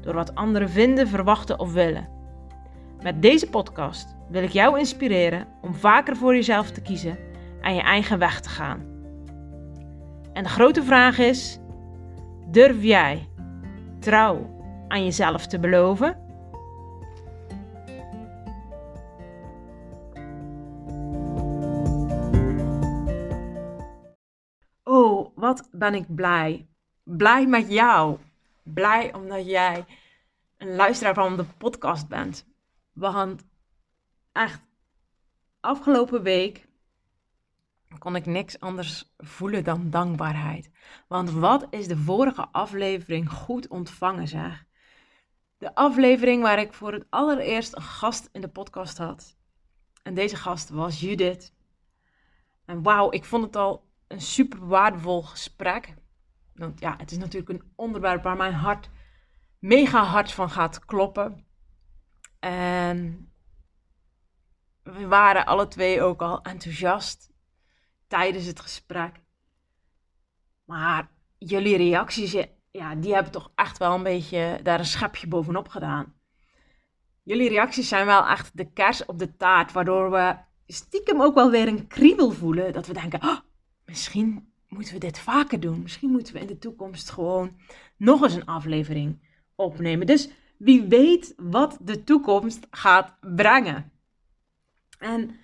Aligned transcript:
door 0.00 0.14
wat 0.14 0.34
anderen 0.34 0.70
vinden, 0.70 1.08
verwachten 1.08 1.58
of 1.58 1.72
willen. 1.72 2.08
Met 3.02 3.22
deze 3.22 3.48
podcast 3.48 4.16
wil 4.28 4.42
ik 4.42 4.50
jou 4.50 4.78
inspireren 4.78 5.46
om 5.60 5.74
vaker 5.74 6.16
voor 6.16 6.34
jezelf 6.34 6.70
te 6.70 6.82
kiezen 6.82 7.18
en 7.60 7.74
je 7.74 7.80
eigen 7.80 8.18
weg 8.18 8.40
te 8.40 8.48
gaan. 8.48 8.90
En 10.32 10.42
de 10.42 10.48
grote 10.48 10.82
vraag 10.82 11.18
is: 11.18 11.58
durf 12.50 12.82
jij 12.82 13.28
trouw 13.98 14.58
aan 14.88 15.04
jezelf 15.04 15.46
te 15.46 15.58
beloven? 15.58 16.28
Oh, 24.84 25.28
wat 25.34 25.68
ben 25.72 25.94
ik 25.94 26.14
blij. 26.14 26.68
Blij 27.04 27.46
met 27.46 27.72
jou. 27.72 28.18
Blij 28.62 29.14
omdat 29.14 29.46
jij 29.46 29.84
een 30.56 30.74
luisteraar 30.74 31.14
van 31.14 31.36
de 31.36 31.44
podcast 31.44 32.08
bent. 32.08 32.46
Want 32.92 33.44
echt, 34.32 34.62
afgelopen 35.60 36.22
week 36.22 36.68
kon 37.98 38.16
ik 38.16 38.26
niks 38.26 38.60
anders 38.60 39.14
voelen 39.18 39.64
dan 39.64 39.90
dankbaarheid. 39.90 40.70
Want 41.08 41.30
wat 41.30 41.66
is 41.70 41.88
de 41.88 41.96
vorige 41.96 42.48
aflevering 42.48 43.30
goed 43.30 43.68
ontvangen, 43.68 44.28
zeg. 44.28 44.64
De 45.58 45.74
aflevering 45.74 46.42
waar 46.42 46.58
ik 46.58 46.72
voor 46.72 46.92
het 46.92 47.06
allereerst 47.10 47.76
een 47.76 47.82
gast 47.82 48.28
in 48.32 48.40
de 48.40 48.48
podcast 48.48 48.98
had. 48.98 49.36
En 50.02 50.14
deze 50.14 50.36
gast 50.36 50.68
was 50.68 51.00
Judith. 51.00 51.54
En 52.64 52.82
wauw, 52.82 53.10
ik 53.10 53.24
vond 53.24 53.44
het 53.44 53.56
al 53.56 53.88
een 54.06 54.20
super 54.20 54.66
waardevol 54.66 55.22
gesprek. 55.22 55.94
Want 56.60 56.80
ja, 56.80 56.94
het 56.96 57.10
is 57.10 57.18
natuurlijk 57.18 57.50
een 57.50 57.72
onderwerp 57.74 58.22
waar 58.22 58.36
mijn 58.36 58.52
hart 58.52 58.90
mega 59.58 60.02
hard 60.02 60.32
van 60.32 60.50
gaat 60.50 60.84
kloppen. 60.84 61.46
En 62.38 63.32
we 64.82 65.06
waren 65.06 65.46
alle 65.46 65.68
twee 65.68 66.02
ook 66.02 66.22
al 66.22 66.42
enthousiast 66.42 67.30
tijdens 68.06 68.46
het 68.46 68.60
gesprek. 68.60 69.20
Maar 70.64 71.10
jullie 71.38 71.76
reacties, 71.76 72.36
ja, 72.70 72.94
die 72.94 73.14
hebben 73.14 73.32
toch 73.32 73.52
echt 73.54 73.78
wel 73.78 73.94
een 73.94 74.02
beetje 74.02 74.60
daar 74.62 74.78
een 74.78 74.84
schepje 74.84 75.26
bovenop 75.26 75.68
gedaan. 75.68 76.14
Jullie 77.22 77.48
reacties 77.48 77.88
zijn 77.88 78.06
wel 78.06 78.26
echt 78.26 78.56
de 78.56 78.72
kers 78.72 79.04
op 79.04 79.18
de 79.18 79.36
taart, 79.36 79.72
waardoor 79.72 80.10
we 80.10 80.36
stiekem 80.66 81.22
ook 81.22 81.34
wel 81.34 81.50
weer 81.50 81.68
een 81.68 81.86
kriebel 81.86 82.30
voelen. 82.30 82.72
Dat 82.72 82.86
we 82.86 82.92
denken, 82.92 83.22
oh, 83.22 83.38
misschien 83.84 84.49
moeten 84.70 84.94
we 84.94 85.00
dit 85.00 85.18
vaker 85.18 85.60
doen. 85.60 85.82
Misschien 85.82 86.10
moeten 86.10 86.34
we 86.34 86.40
in 86.40 86.46
de 86.46 86.58
toekomst 86.58 87.10
gewoon 87.10 87.56
nog 87.96 88.22
eens 88.22 88.34
een 88.34 88.46
aflevering 88.46 89.28
opnemen. 89.54 90.06
Dus 90.06 90.30
wie 90.58 90.82
weet 90.82 91.34
wat 91.36 91.78
de 91.80 92.04
toekomst 92.04 92.66
gaat 92.70 93.16
brengen. 93.20 93.92
En 94.98 95.38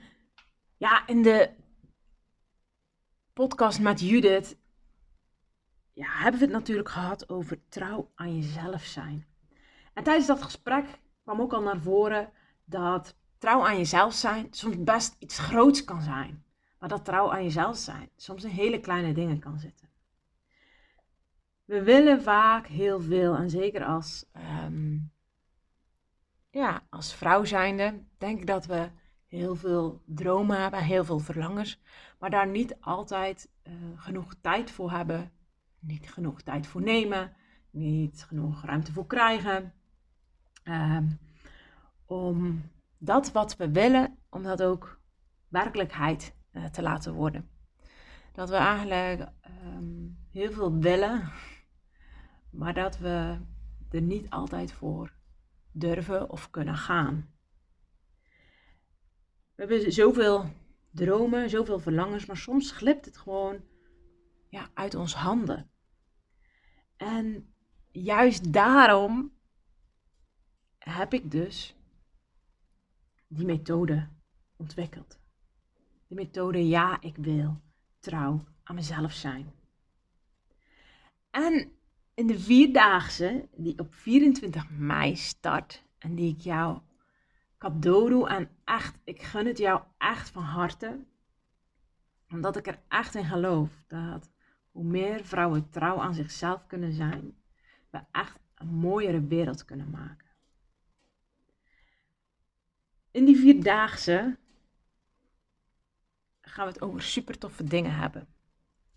ja, 0.76 1.06
in 1.06 1.22
de 1.22 1.50
podcast 3.32 3.80
met 3.80 4.00
Judith 4.00 4.56
ja, 5.92 6.08
hebben 6.08 6.40
we 6.40 6.46
het 6.46 6.54
natuurlijk 6.54 6.88
gehad 6.88 7.28
over 7.28 7.68
trouw 7.68 8.10
aan 8.14 8.36
jezelf 8.36 8.82
zijn. 8.82 9.26
En 9.94 10.04
tijdens 10.04 10.26
dat 10.26 10.42
gesprek 10.42 11.00
kwam 11.22 11.40
ook 11.40 11.52
al 11.52 11.62
naar 11.62 11.80
voren 11.80 12.32
dat 12.64 13.16
trouw 13.38 13.66
aan 13.66 13.76
jezelf 13.76 14.14
zijn 14.14 14.46
soms 14.50 14.82
best 14.82 15.16
iets 15.18 15.38
groots 15.38 15.84
kan 15.84 16.02
zijn. 16.02 16.44
Dat 16.88 17.04
trouw 17.04 17.32
aan 17.32 17.42
jezelf 17.42 17.76
zijn 17.76 18.10
soms 18.16 18.44
in 18.44 18.50
hele 18.50 18.80
kleine 18.80 19.12
dingen 19.12 19.38
kan 19.38 19.58
zitten. 19.58 19.88
We 21.64 21.82
willen 21.82 22.22
vaak 22.22 22.66
heel 22.66 23.00
veel 23.00 23.36
en 23.36 23.50
zeker 23.50 23.84
als, 23.84 24.26
ehm, 24.32 24.98
ja, 26.50 26.82
als 26.90 27.14
vrouw 27.14 27.44
zijnde 27.44 28.02
denk 28.18 28.40
ik 28.40 28.46
dat 28.46 28.66
we 28.66 28.90
heel 29.26 29.54
veel 29.54 30.02
dromen 30.04 30.60
hebben, 30.60 30.82
heel 30.82 31.04
veel 31.04 31.18
verlangens, 31.18 31.80
maar 32.18 32.30
daar 32.30 32.46
niet 32.46 32.76
altijd 32.80 33.48
uh, 33.64 33.72
genoeg 33.96 34.34
tijd 34.40 34.70
voor 34.70 34.90
hebben, 34.90 35.32
niet 35.78 36.12
genoeg 36.12 36.42
tijd 36.42 36.66
voor 36.66 36.82
nemen, 36.82 37.32
niet 37.70 38.24
genoeg 38.28 38.64
ruimte 38.64 38.92
voor 38.92 39.06
krijgen. 39.06 39.74
Um, 40.64 41.18
om 42.06 42.70
dat 42.98 43.32
wat 43.32 43.56
we 43.56 43.70
willen, 43.70 44.18
om 44.30 44.42
dat 44.42 44.62
ook 44.62 45.00
werkelijkheid 45.48 46.35
uh, 46.56 46.64
te 46.64 46.82
laten 46.82 47.14
worden. 47.14 47.48
Dat 48.32 48.48
we 48.48 48.56
eigenlijk 48.56 49.30
um, 49.74 50.18
heel 50.30 50.52
veel 50.52 50.78
willen, 50.78 51.32
maar 52.50 52.74
dat 52.74 52.98
we 52.98 53.38
er 53.90 54.02
niet 54.02 54.30
altijd 54.30 54.72
voor 54.72 55.12
durven 55.72 56.30
of 56.30 56.50
kunnen 56.50 56.76
gaan. 56.76 57.30
We 59.54 59.64
hebben 59.66 59.92
zoveel 59.92 60.50
dromen, 60.90 61.50
zoveel 61.50 61.78
verlangens, 61.78 62.26
maar 62.26 62.36
soms 62.36 62.70
glipt 62.70 63.04
het 63.04 63.16
gewoon 63.16 63.60
ja, 64.48 64.68
uit 64.74 64.94
ons 64.94 65.14
handen. 65.14 65.70
En 66.96 67.54
juist 67.90 68.52
daarom 68.52 69.32
heb 70.78 71.12
ik 71.12 71.30
dus 71.30 71.76
die 73.28 73.46
methode 73.46 74.08
ontwikkeld. 74.56 75.18
De 76.06 76.14
methode 76.14 76.68
ja, 76.68 77.00
ik 77.00 77.16
wil 77.16 77.60
trouw 77.98 78.44
aan 78.62 78.74
mezelf 78.74 79.12
zijn. 79.12 79.52
En 81.30 81.72
in 82.14 82.26
de 82.26 82.38
vierdaagse 82.38 83.48
die 83.56 83.78
op 83.78 83.94
24 83.94 84.70
mei 84.70 85.16
start 85.16 85.84
en 85.98 86.14
die 86.14 86.34
ik 86.34 86.40
jou 86.40 86.80
cadeau 87.58 88.10
doe 88.10 88.28
en 88.28 88.50
echt, 88.64 88.98
ik 89.04 89.22
gun 89.22 89.46
het 89.46 89.58
jou 89.58 89.82
echt 89.98 90.30
van 90.30 90.42
harte, 90.42 91.04
omdat 92.30 92.56
ik 92.56 92.66
er 92.66 92.78
echt 92.88 93.14
in 93.14 93.24
geloof 93.24 93.84
dat 93.86 94.30
hoe 94.70 94.84
meer 94.84 95.24
vrouwen 95.24 95.70
trouw 95.70 96.00
aan 96.00 96.14
zichzelf 96.14 96.66
kunnen 96.66 96.92
zijn, 96.92 97.36
we 97.90 98.00
echt 98.12 98.38
een 98.54 98.74
mooiere 98.74 99.26
wereld 99.26 99.64
kunnen 99.64 99.90
maken. 99.90 100.26
In 103.10 103.24
die 103.24 103.36
vierdaagse 103.36 104.38
gaan 106.56 106.66
we 106.66 106.72
het 106.72 106.82
over 106.82 107.02
super 107.02 107.38
toffe 107.38 107.64
dingen 107.64 107.94
hebben. 107.94 108.28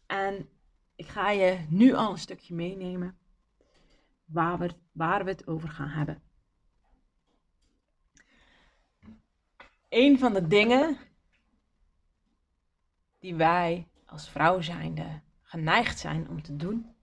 En 0.06 0.50
ik 0.96 1.08
ga 1.08 1.30
je 1.32 1.66
nu 1.70 1.94
al 1.94 2.12
een 2.12 2.18
stukje 2.18 2.54
meenemen 2.54 3.18
waar 4.26 4.58
we, 4.58 4.76
waar 4.92 5.24
we 5.24 5.30
het 5.30 5.48
over 5.48 5.70
gaan 5.70 5.88
hebben. 5.88 6.22
Een 9.90 10.20
van 10.20 10.34
de 10.34 10.48
dingen 10.48 10.98
die 13.20 13.36
wij 13.36 13.88
als 14.06 14.30
vrouw 14.30 14.62
zijnde 14.62 15.22
geneigd 15.42 16.00
zijn 16.00 16.30
om 16.30 16.42
te 16.42 16.56
doen, 16.56 16.96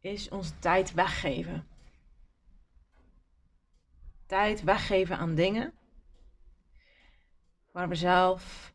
is 0.00 0.28
onze 0.28 0.58
tijd 0.58 0.92
weggeven. 0.92 1.66
Tijd 4.26 4.62
weggeven 4.62 5.18
aan 5.18 5.34
dingen 5.34 5.74
waar 7.72 7.88
we 7.88 7.94
zelf 7.94 8.73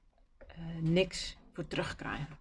niks 0.82 1.38
voor 1.54 1.68
terugkrijgen. 1.68 2.38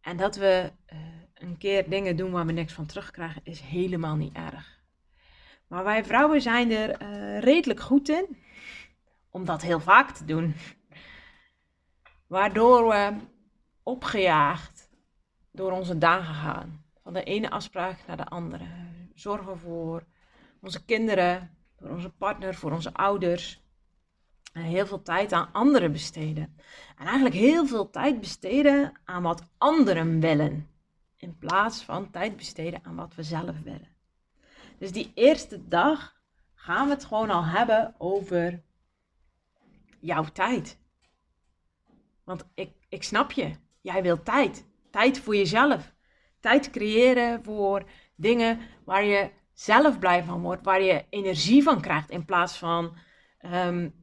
En 0.00 0.16
dat 0.16 0.36
we 0.36 0.72
uh, 0.92 0.98
een 1.34 1.58
keer 1.58 1.90
dingen 1.90 2.16
doen 2.16 2.30
waar 2.30 2.46
we 2.46 2.52
niks 2.52 2.72
van 2.72 2.86
terugkrijgen, 2.86 3.40
is 3.44 3.60
helemaal 3.60 4.16
niet 4.16 4.34
erg. 4.34 4.82
Maar 5.66 5.84
wij 5.84 6.04
vrouwen 6.04 6.40
zijn 6.42 6.70
er 6.70 7.02
uh, 7.02 7.40
redelijk 7.40 7.80
goed 7.80 8.08
in 8.08 8.36
om 9.30 9.44
dat 9.44 9.62
heel 9.62 9.80
vaak 9.80 10.10
te 10.10 10.24
doen. 10.24 10.54
Waardoor 12.26 12.88
we 12.88 13.16
opgejaagd 13.82 14.90
door 15.50 15.72
onze 15.72 15.98
dagen 15.98 16.34
gaan. 16.34 16.84
Van 17.02 17.12
de 17.12 17.22
ene 17.22 17.50
afspraak 17.50 17.98
naar 18.06 18.16
de 18.16 18.26
andere. 18.26 18.64
Zorgen 19.14 19.58
voor 19.58 20.04
onze 20.60 20.84
kinderen, 20.84 21.56
voor 21.78 21.88
onze 21.88 22.10
partner, 22.10 22.54
voor 22.54 22.72
onze 22.72 22.92
ouders. 22.92 23.62
Heel 24.62 24.86
veel 24.86 25.02
tijd 25.02 25.32
aan 25.32 25.52
anderen 25.52 25.92
besteden. 25.92 26.56
En 26.96 27.06
eigenlijk 27.06 27.34
heel 27.34 27.66
veel 27.66 27.90
tijd 27.90 28.20
besteden 28.20 28.92
aan 29.04 29.22
wat 29.22 29.42
anderen 29.58 30.20
willen. 30.20 30.70
In 31.16 31.38
plaats 31.38 31.84
van 31.84 32.10
tijd 32.10 32.36
besteden 32.36 32.80
aan 32.82 32.96
wat 32.96 33.14
we 33.14 33.22
zelf 33.22 33.62
willen. 33.62 33.96
Dus 34.78 34.92
die 34.92 35.12
eerste 35.14 35.68
dag 35.68 36.16
gaan 36.54 36.86
we 36.86 36.94
het 36.94 37.04
gewoon 37.04 37.30
al 37.30 37.44
hebben 37.44 37.94
over 37.98 38.62
jouw 40.00 40.24
tijd. 40.24 40.78
Want 42.24 42.44
ik, 42.54 42.72
ik 42.88 43.02
snap 43.02 43.32
je. 43.32 43.50
Jij 43.80 44.02
wilt 44.02 44.24
tijd. 44.24 44.66
Tijd 44.90 45.18
voor 45.18 45.36
jezelf. 45.36 45.92
Tijd 46.40 46.70
creëren 46.70 47.44
voor 47.44 47.84
dingen 48.14 48.60
waar 48.84 49.04
je 49.04 49.30
zelf 49.52 49.98
blij 49.98 50.24
van 50.24 50.42
wordt, 50.42 50.64
waar 50.64 50.82
je 50.82 51.04
energie 51.10 51.62
van 51.62 51.80
krijgt, 51.80 52.10
in 52.10 52.24
plaats 52.24 52.56
van 52.56 52.96
um, 53.54 53.94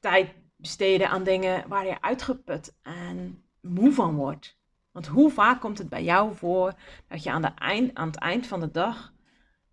tijd 0.00 0.34
besteden 0.56 1.08
aan 1.08 1.24
dingen 1.24 1.68
waar 1.68 1.86
je 1.86 2.00
uitgeput 2.00 2.76
en 2.82 3.44
moe 3.60 3.92
van 3.92 4.14
wordt. 4.14 4.58
Want 4.90 5.06
hoe 5.06 5.30
vaak 5.30 5.60
komt 5.60 5.78
het 5.78 5.88
bij 5.88 6.04
jou 6.04 6.36
voor 6.36 6.74
dat 7.08 7.22
je 7.22 7.30
aan, 7.30 7.42
de 7.42 7.52
eind, 7.54 7.94
aan 7.94 8.06
het 8.06 8.18
eind 8.18 8.46
van 8.46 8.60
de 8.60 8.70
dag 8.70 9.12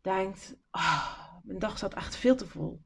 denkt: 0.01 0.56
oh, 0.72 1.18
mijn 1.44 1.60
dag 1.60 1.77
zat 1.77 1.94
echt 1.94 2.16
veel 2.16 2.36
te 2.36 2.48
vol. 2.48 2.81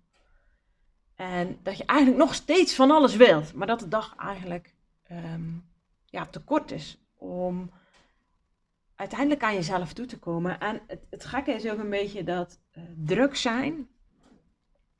En 1.16 1.60
dat 1.64 1.78
je 1.78 1.86
eigenlijk 1.86 2.20
nog 2.20 2.34
steeds 2.34 2.76
van 2.76 2.92
alles 2.92 3.16
wilt, 3.16 3.54
maar 3.54 3.68
dat 3.68 3.80
de 3.80 3.88
dag 3.88 4.16
eigenlijk 4.16 4.76
um, 5.12 5.70
ja, 6.06 6.26
te 6.26 6.40
kort 6.40 6.72
is 6.72 7.02
om 7.18 7.72
uiteindelijk 8.96 9.44
aan 9.44 9.54
jezelf 9.54 9.94
toe 9.94 10.06
te 10.06 10.20
komen. 10.20 10.60
En 10.60 10.82
het, 10.88 11.06
het 11.10 11.26
gekke 11.26 11.52
is 11.52 11.70
ook 11.70 11.80
een 11.80 11.90
beetje 11.90 12.24
dat 12.24 12.60
uh, 12.72 12.84
druk 12.98 13.36
zijn 13.36 13.88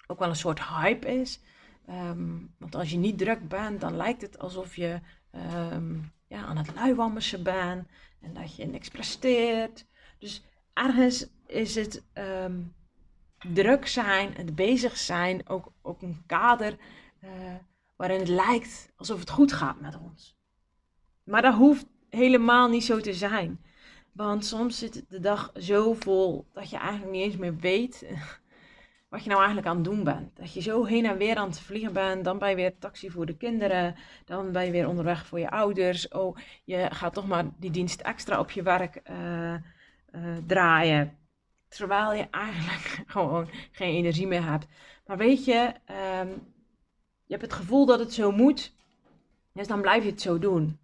ook 0.08 0.20
wel 0.20 0.30
een 0.30 0.36
soort 0.36 0.64
hype 0.64 1.08
is. 1.08 1.42
Um, 1.90 2.56
want 2.58 2.76
als 2.76 2.92
je 2.92 2.98
niet 2.98 3.18
druk 3.18 3.48
bent, 3.48 3.82
dan 3.82 3.96
lijkt 3.96 4.22
het 4.22 4.40
alsof 4.40 4.76
je 4.76 5.00
um, 5.72 6.12
ja, 6.28 6.46
aan 6.46 6.58
het 6.58 6.76
luiwammersen 6.76 7.44
bent 7.44 7.88
en 8.22 8.34
dat 8.34 8.56
je 8.56 8.66
niks 8.66 8.90
presteert. 8.90 9.86
Dus 10.20 10.44
ergens 10.74 11.28
is 11.48 11.76
het 11.76 12.04
um, 12.14 12.74
druk 13.54 13.88
zijn, 13.88 14.34
het 14.34 14.56
bezig 14.56 14.98
zijn, 14.98 15.50
ook, 15.50 15.72
ook 15.82 16.02
een 16.02 16.24
kader 16.26 16.78
uh, 17.24 17.30
waarin 17.96 18.20
het 18.20 18.28
lijkt 18.28 18.92
alsof 18.96 19.20
het 19.20 19.30
goed 19.30 19.54
gaat 19.54 19.82
met 19.82 19.98
ons. 20.00 20.38
Maar 21.24 21.42
dat 21.42 21.54
hoeft 21.54 21.86
helemaal 22.10 22.70
niet 22.70 22.84
zo 22.84 23.00
te 23.00 23.14
zijn. 23.14 23.64
Want 24.12 24.46
soms 24.46 24.78
zit 24.78 25.06
de 25.10 25.20
dag 25.20 25.52
zo 25.54 25.94
vol 25.94 26.48
dat 26.54 26.70
je 26.70 26.78
eigenlijk 26.78 27.12
niet 27.12 27.24
eens 27.24 27.38
meer 27.38 27.56
weet 27.56 28.06
wat 29.10 29.24
je 29.24 29.30
nou 29.30 29.42
eigenlijk 29.42 29.68
aan 29.68 29.76
het 29.76 29.86
doen 29.86 30.04
bent. 30.04 30.36
Dat 30.36 30.54
je 30.54 30.62
zo 30.62 30.86
heen 30.86 31.06
en 31.06 31.18
weer 31.18 31.36
aan 31.36 31.50
het 31.50 31.60
vliegen 31.60 31.94
bent. 31.94 32.24
Dan 32.24 32.40
ben 32.40 32.50
je 32.50 32.56
weer 32.56 32.78
taxi 32.78 33.10
voor 33.10 33.26
de 33.26 33.38
kinderen. 33.38 33.96
Dan 34.26 34.52
ben 34.52 34.66
je 34.66 34.72
weer 34.72 34.88
onderweg 34.88 35.26
voor 35.26 35.40
je 35.40 35.50
ouders. 35.50 36.08
Oh, 36.08 36.38
je 36.64 36.88
gaat 36.92 37.14
toch 37.14 37.28
maar 37.28 37.46
die 37.58 37.72
dienst 37.72 38.02
extra 38.02 38.40
op 38.40 38.52
je 38.52 38.62
werk 38.62 39.02
uh, 39.10 39.54
uh, 39.54 40.38
draaien. 40.48 41.18
Terwijl 41.68 42.14
je 42.14 42.28
eigenlijk 42.30 43.04
gewoon 43.14 43.50
geen 43.72 43.96
energie 43.96 44.28
meer 44.28 44.46
hebt. 44.46 44.68
Maar 45.06 45.18
weet 45.18 45.46
je, 45.46 45.74
um, 46.22 46.54
je 47.26 47.36
hebt 47.36 47.42
het 47.42 47.54
gevoel 47.54 47.86
dat 47.86 48.00
het 48.00 48.14
zo 48.14 48.32
moet. 48.32 48.74
Dus 49.54 49.68
dan 49.68 49.82
blijf 49.82 50.04
je 50.04 50.10
het 50.10 50.22
zo 50.22 50.40
doen. 50.40 50.80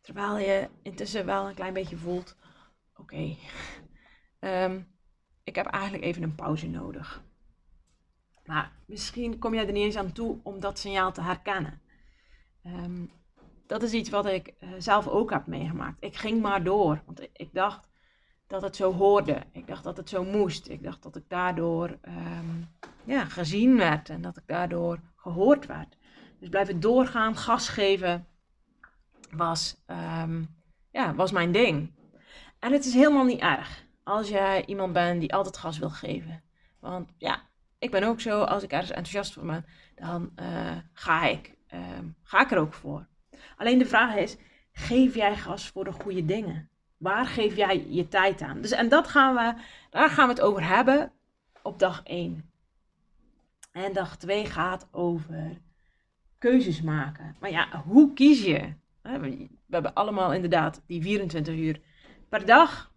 Terwijl 0.00 0.38
je 0.38 0.68
intussen 0.82 1.26
wel 1.26 1.48
een 1.48 1.54
klein 1.54 1.72
beetje 1.72 1.96
voelt: 1.96 2.36
oké, 2.96 3.36
um, 4.40 4.86
ik 5.50 5.54
heb 5.54 5.66
eigenlijk 5.66 6.04
even 6.04 6.22
een 6.22 6.34
pauze 6.34 6.68
nodig. 6.68 7.24
Maar 8.46 8.72
misschien 8.86 9.38
kom 9.38 9.54
jij 9.54 9.66
er 9.66 9.72
niet 9.72 9.84
eens 9.84 9.96
aan 9.96 10.12
toe 10.12 10.38
om 10.42 10.60
dat 10.60 10.78
signaal 10.78 11.12
te 11.12 11.22
herkennen. 11.22 11.80
Um, 12.66 13.10
dat 13.66 13.82
is 13.82 13.92
iets 13.92 14.10
wat 14.10 14.26
ik 14.26 14.54
uh, 14.60 14.70
zelf 14.78 15.08
ook 15.08 15.30
heb 15.30 15.46
meegemaakt. 15.46 15.96
Ik 16.00 16.16
ging 16.16 16.42
maar 16.42 16.62
door, 16.62 17.02
want 17.06 17.20
ik 17.32 17.48
dacht 17.52 17.88
dat 18.46 18.62
het 18.62 18.76
zo 18.76 18.92
hoorde. 18.92 19.42
Ik 19.52 19.66
dacht 19.66 19.84
dat 19.84 19.96
het 19.96 20.08
zo 20.08 20.24
moest. 20.24 20.68
Ik 20.68 20.82
dacht 20.82 21.02
dat 21.02 21.16
ik 21.16 21.24
daardoor 21.28 21.98
um, 22.02 22.68
ja, 23.04 23.24
gezien 23.24 23.76
werd 23.76 24.08
en 24.08 24.22
dat 24.22 24.36
ik 24.36 24.46
daardoor 24.46 25.00
gehoord 25.16 25.66
werd. 25.66 25.96
Dus 26.38 26.48
blijven 26.48 26.80
doorgaan, 26.80 27.36
gas 27.36 27.68
geven, 27.68 28.26
was, 29.30 29.76
um, 30.22 30.48
ja, 30.90 31.14
was 31.14 31.32
mijn 31.32 31.52
ding. 31.52 31.94
En 32.58 32.72
het 32.72 32.84
is 32.84 32.94
helemaal 32.94 33.24
niet 33.24 33.40
erg 33.40 33.84
als 34.02 34.28
jij 34.28 34.66
iemand 34.66 34.92
bent 34.92 35.20
die 35.20 35.34
altijd 35.34 35.56
gas 35.56 35.78
wil 35.78 35.90
geven. 35.90 36.42
Want 36.80 37.08
ja, 37.18 37.42
ik 37.78 37.90
ben 37.90 38.02
ook 38.02 38.20
zo, 38.20 38.42
als 38.42 38.62
ik 38.62 38.70
ergens 38.72 38.90
enthousiast 38.90 39.32
voor 39.32 39.46
ben, 39.46 39.64
dan 39.94 40.32
uh, 40.40 40.76
ga, 40.92 41.26
ik, 41.26 41.54
uh, 41.74 41.80
ga 42.22 42.40
ik 42.40 42.50
er 42.50 42.58
ook 42.58 42.72
voor. 42.72 43.06
Alleen 43.56 43.78
de 43.78 43.86
vraag 43.86 44.16
is, 44.16 44.36
geef 44.72 45.14
jij 45.14 45.36
gas 45.36 45.68
voor 45.68 45.84
de 45.84 45.92
goede 45.92 46.24
dingen? 46.24 46.68
Waar 46.96 47.26
geef 47.26 47.56
jij 47.56 47.86
je 47.88 48.08
tijd 48.08 48.42
aan? 48.42 48.60
Dus, 48.60 48.70
en 48.70 48.88
dat 48.88 49.08
gaan 49.08 49.34
we, 49.34 49.62
daar 49.90 50.10
gaan 50.10 50.26
we 50.26 50.34
het 50.34 50.42
over 50.42 50.66
hebben 50.66 51.12
op 51.62 51.78
dag 51.78 52.02
1. 52.04 52.50
En 53.72 53.92
dag 53.92 54.16
2 54.16 54.46
gaat 54.46 54.88
over 54.90 55.60
keuzes 56.38 56.82
maken. 56.82 57.36
Maar 57.40 57.50
ja, 57.50 57.82
hoe 57.86 58.12
kies 58.12 58.44
je? 58.44 58.72
We 59.02 59.48
hebben 59.70 59.94
allemaal 59.94 60.32
inderdaad 60.32 60.82
die 60.86 61.02
24 61.02 61.54
uur 61.54 61.80
per 62.28 62.46
dag. 62.46 62.92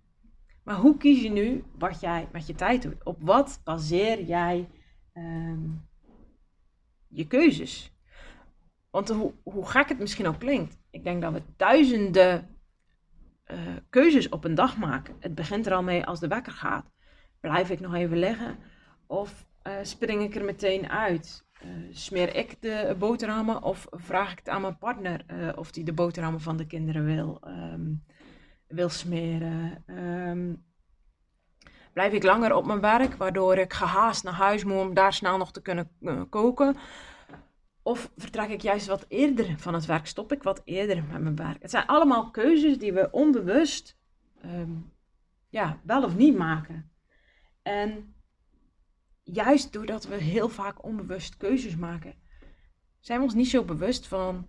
Maar 0.69 0.77
hoe 0.77 0.97
kies 0.97 1.21
je 1.21 1.29
nu 1.29 1.63
wat 1.77 1.99
jij 1.99 2.27
met 2.31 2.47
je 2.47 2.55
tijd 2.55 2.81
doet? 2.81 3.03
Op 3.03 3.17
wat 3.21 3.61
baseer 3.63 4.23
jij 4.23 4.69
um, 5.13 5.87
je 7.07 7.27
keuzes? 7.27 7.93
Want 8.89 9.09
hoe, 9.09 9.33
hoe 9.43 9.65
gek 9.65 9.89
het 9.89 9.99
misschien 9.99 10.27
ook 10.27 10.39
klinkt, 10.39 10.77
ik 10.89 11.03
denk 11.03 11.21
dat 11.21 11.33
we 11.33 11.41
duizenden 11.57 12.47
uh, 13.51 13.57
keuzes 13.89 14.29
op 14.29 14.43
een 14.43 14.55
dag 14.55 14.77
maken. 14.77 15.15
Het 15.19 15.35
begint 15.35 15.65
er 15.65 15.73
al 15.73 15.83
mee 15.83 16.05
als 16.05 16.19
de 16.19 16.27
wekker 16.27 16.53
gaat. 16.53 16.91
Blijf 17.39 17.69
ik 17.69 17.79
nog 17.79 17.93
even 17.93 18.17
liggen? 18.17 18.57
Of 19.07 19.47
uh, 19.67 19.73
spring 19.81 20.21
ik 20.23 20.35
er 20.35 20.45
meteen 20.45 20.89
uit? 20.89 21.47
Uh, 21.65 21.69
smeer 21.91 22.35
ik 22.35 22.61
de 22.61 22.95
boterhammen 22.99 23.63
of 23.63 23.87
vraag 23.91 24.31
ik 24.31 24.37
het 24.37 24.49
aan 24.49 24.61
mijn 24.61 24.77
partner 24.77 25.25
of 25.57 25.71
die 25.71 25.83
de 25.83 25.93
boterhammen 25.93 26.41
van 26.41 26.57
de 26.57 26.67
kinderen 26.67 27.05
wil? 27.05 27.41
Um, 27.47 28.03
wil 28.69 28.89
smeren. 28.89 29.83
Um, 29.87 30.65
blijf 31.93 32.13
ik 32.13 32.23
langer 32.23 32.55
op 32.55 32.65
mijn 32.65 32.81
werk, 32.81 33.15
waardoor 33.15 33.57
ik 33.57 33.73
gehaast 33.73 34.23
naar 34.23 34.33
huis 34.33 34.63
moet 34.63 34.77
om 34.77 34.93
daar 34.93 35.13
snel 35.13 35.37
nog 35.37 35.51
te 35.51 35.61
kunnen 35.61 35.89
uh, 36.01 36.21
koken. 36.29 36.77
Of 37.83 38.11
vertrek 38.17 38.49
ik 38.49 38.61
juist 38.61 38.87
wat 38.87 39.05
eerder 39.07 39.59
van 39.59 39.73
het 39.73 39.85
werk, 39.85 40.05
stop 40.05 40.31
ik 40.31 40.43
wat 40.43 40.61
eerder 40.63 41.03
met 41.03 41.21
mijn 41.21 41.35
werk. 41.35 41.61
Het 41.61 41.71
zijn 41.71 41.85
allemaal 41.85 42.31
keuzes 42.31 42.77
die 42.77 42.93
we 42.93 43.11
onbewust 43.11 43.97
um, 44.45 44.93
ja, 45.49 45.79
wel 45.83 46.03
of 46.03 46.15
niet 46.15 46.37
maken. 46.37 46.91
En 47.61 48.15
juist 49.23 49.73
doordat 49.73 50.07
we 50.07 50.15
heel 50.15 50.49
vaak 50.49 50.83
onbewust 50.83 51.37
keuzes 51.37 51.75
maken, 51.75 52.13
zijn 52.99 53.19
we 53.19 53.25
ons 53.25 53.33
niet 53.33 53.49
zo 53.49 53.63
bewust 53.63 54.07
van 54.07 54.47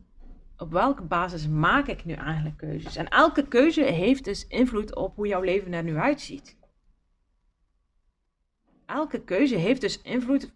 op 0.61 0.73
welke 0.73 1.02
basis 1.02 1.49
maak 1.49 1.87
ik 1.87 2.05
nu 2.05 2.14
eigenlijk 2.14 2.57
keuzes? 2.57 2.97
En 2.97 3.09
elke 3.09 3.49
keuze 3.49 3.83
heeft 3.83 4.25
dus 4.25 4.47
invloed 4.47 4.95
op 4.95 5.17
hoe 5.17 5.26
jouw 5.26 5.40
leven 5.40 5.73
er 5.73 5.83
nu 5.83 5.97
uitziet. 5.97 6.59
Elke 8.87 9.25
keuze 9.25 9.57
heeft 9.57 9.81
dus 9.81 10.02
invloed 10.02 10.52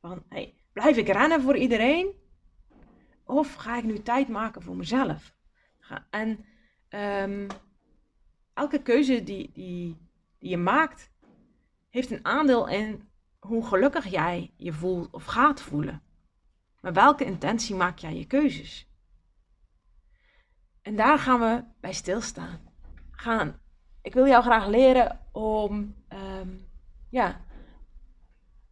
van, 0.00 0.22
hey, 0.28 0.54
blijf 0.72 0.96
ik 0.96 1.08
rennen 1.08 1.42
voor 1.42 1.56
iedereen? 1.56 2.12
Of 3.24 3.54
ga 3.54 3.76
ik 3.76 3.84
nu 3.84 4.02
tijd 4.02 4.28
maken 4.28 4.62
voor 4.62 4.76
mezelf? 4.76 5.34
En 6.10 6.44
um, 6.88 7.46
elke 8.54 8.82
keuze 8.82 9.22
die, 9.22 9.50
die, 9.52 9.96
die 10.38 10.50
je 10.50 10.56
maakt, 10.56 11.10
heeft 11.90 12.10
een 12.10 12.24
aandeel 12.24 12.68
in 12.68 13.08
hoe 13.38 13.66
gelukkig 13.66 14.06
jij 14.06 14.52
je 14.56 14.72
voelt 14.72 15.12
of 15.12 15.24
gaat 15.24 15.60
voelen. 15.60 16.02
Maar 16.80 16.92
welke 16.92 17.24
intentie 17.24 17.74
maak 17.74 17.98
jij 17.98 18.16
je 18.16 18.26
keuzes? 18.26 18.91
En 20.82 20.96
daar 20.96 21.18
gaan 21.18 21.40
we 21.40 21.64
bij 21.80 21.92
stilstaan. 21.92 22.60
Gaan. 23.10 23.60
Ik 24.02 24.14
wil 24.14 24.26
jou 24.26 24.42
graag 24.42 24.66
leren 24.66 25.20
om 25.32 25.94
um, 26.08 26.66
ja, 27.10 27.40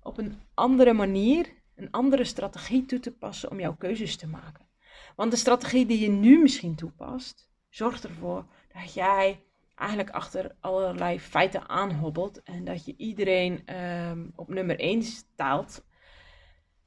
op 0.02 0.19
een 0.19 0.40
andere 0.55 0.93
manier, 0.93 1.52
een 1.75 1.90
andere 1.90 2.25
strategie 2.25 2.87
toe 2.87 3.00
te 3.00 3.12
passen 3.12 3.50
om 3.50 3.61
jouw 3.61 3.75
keuzes 3.75 4.17
te 4.17 4.26
maken. 4.26 4.69
Want 5.17 5.31
de 5.31 5.37
strategie 5.37 5.87
die 5.87 6.00
je 6.00 6.09
nu 6.09 6.38
misschien 6.43 6.75
toepast, 6.75 7.50
zorgt 7.69 8.05
ervoor 8.05 8.45
dat 8.73 8.95
jij 8.95 9.45
eigenlijk 9.75 10.11
achter 10.11 10.57
allerlei 10.61 11.21
feiten 11.21 11.69
aanhobbelt 11.69 12.43
en 12.43 12.64
dat 12.64 12.85
je 12.85 12.95
iedereen 12.97 13.76
um, 13.76 14.33
op 14.37 14.49
nummer 14.49 14.79
1 14.79 15.02
staat. 15.02 15.85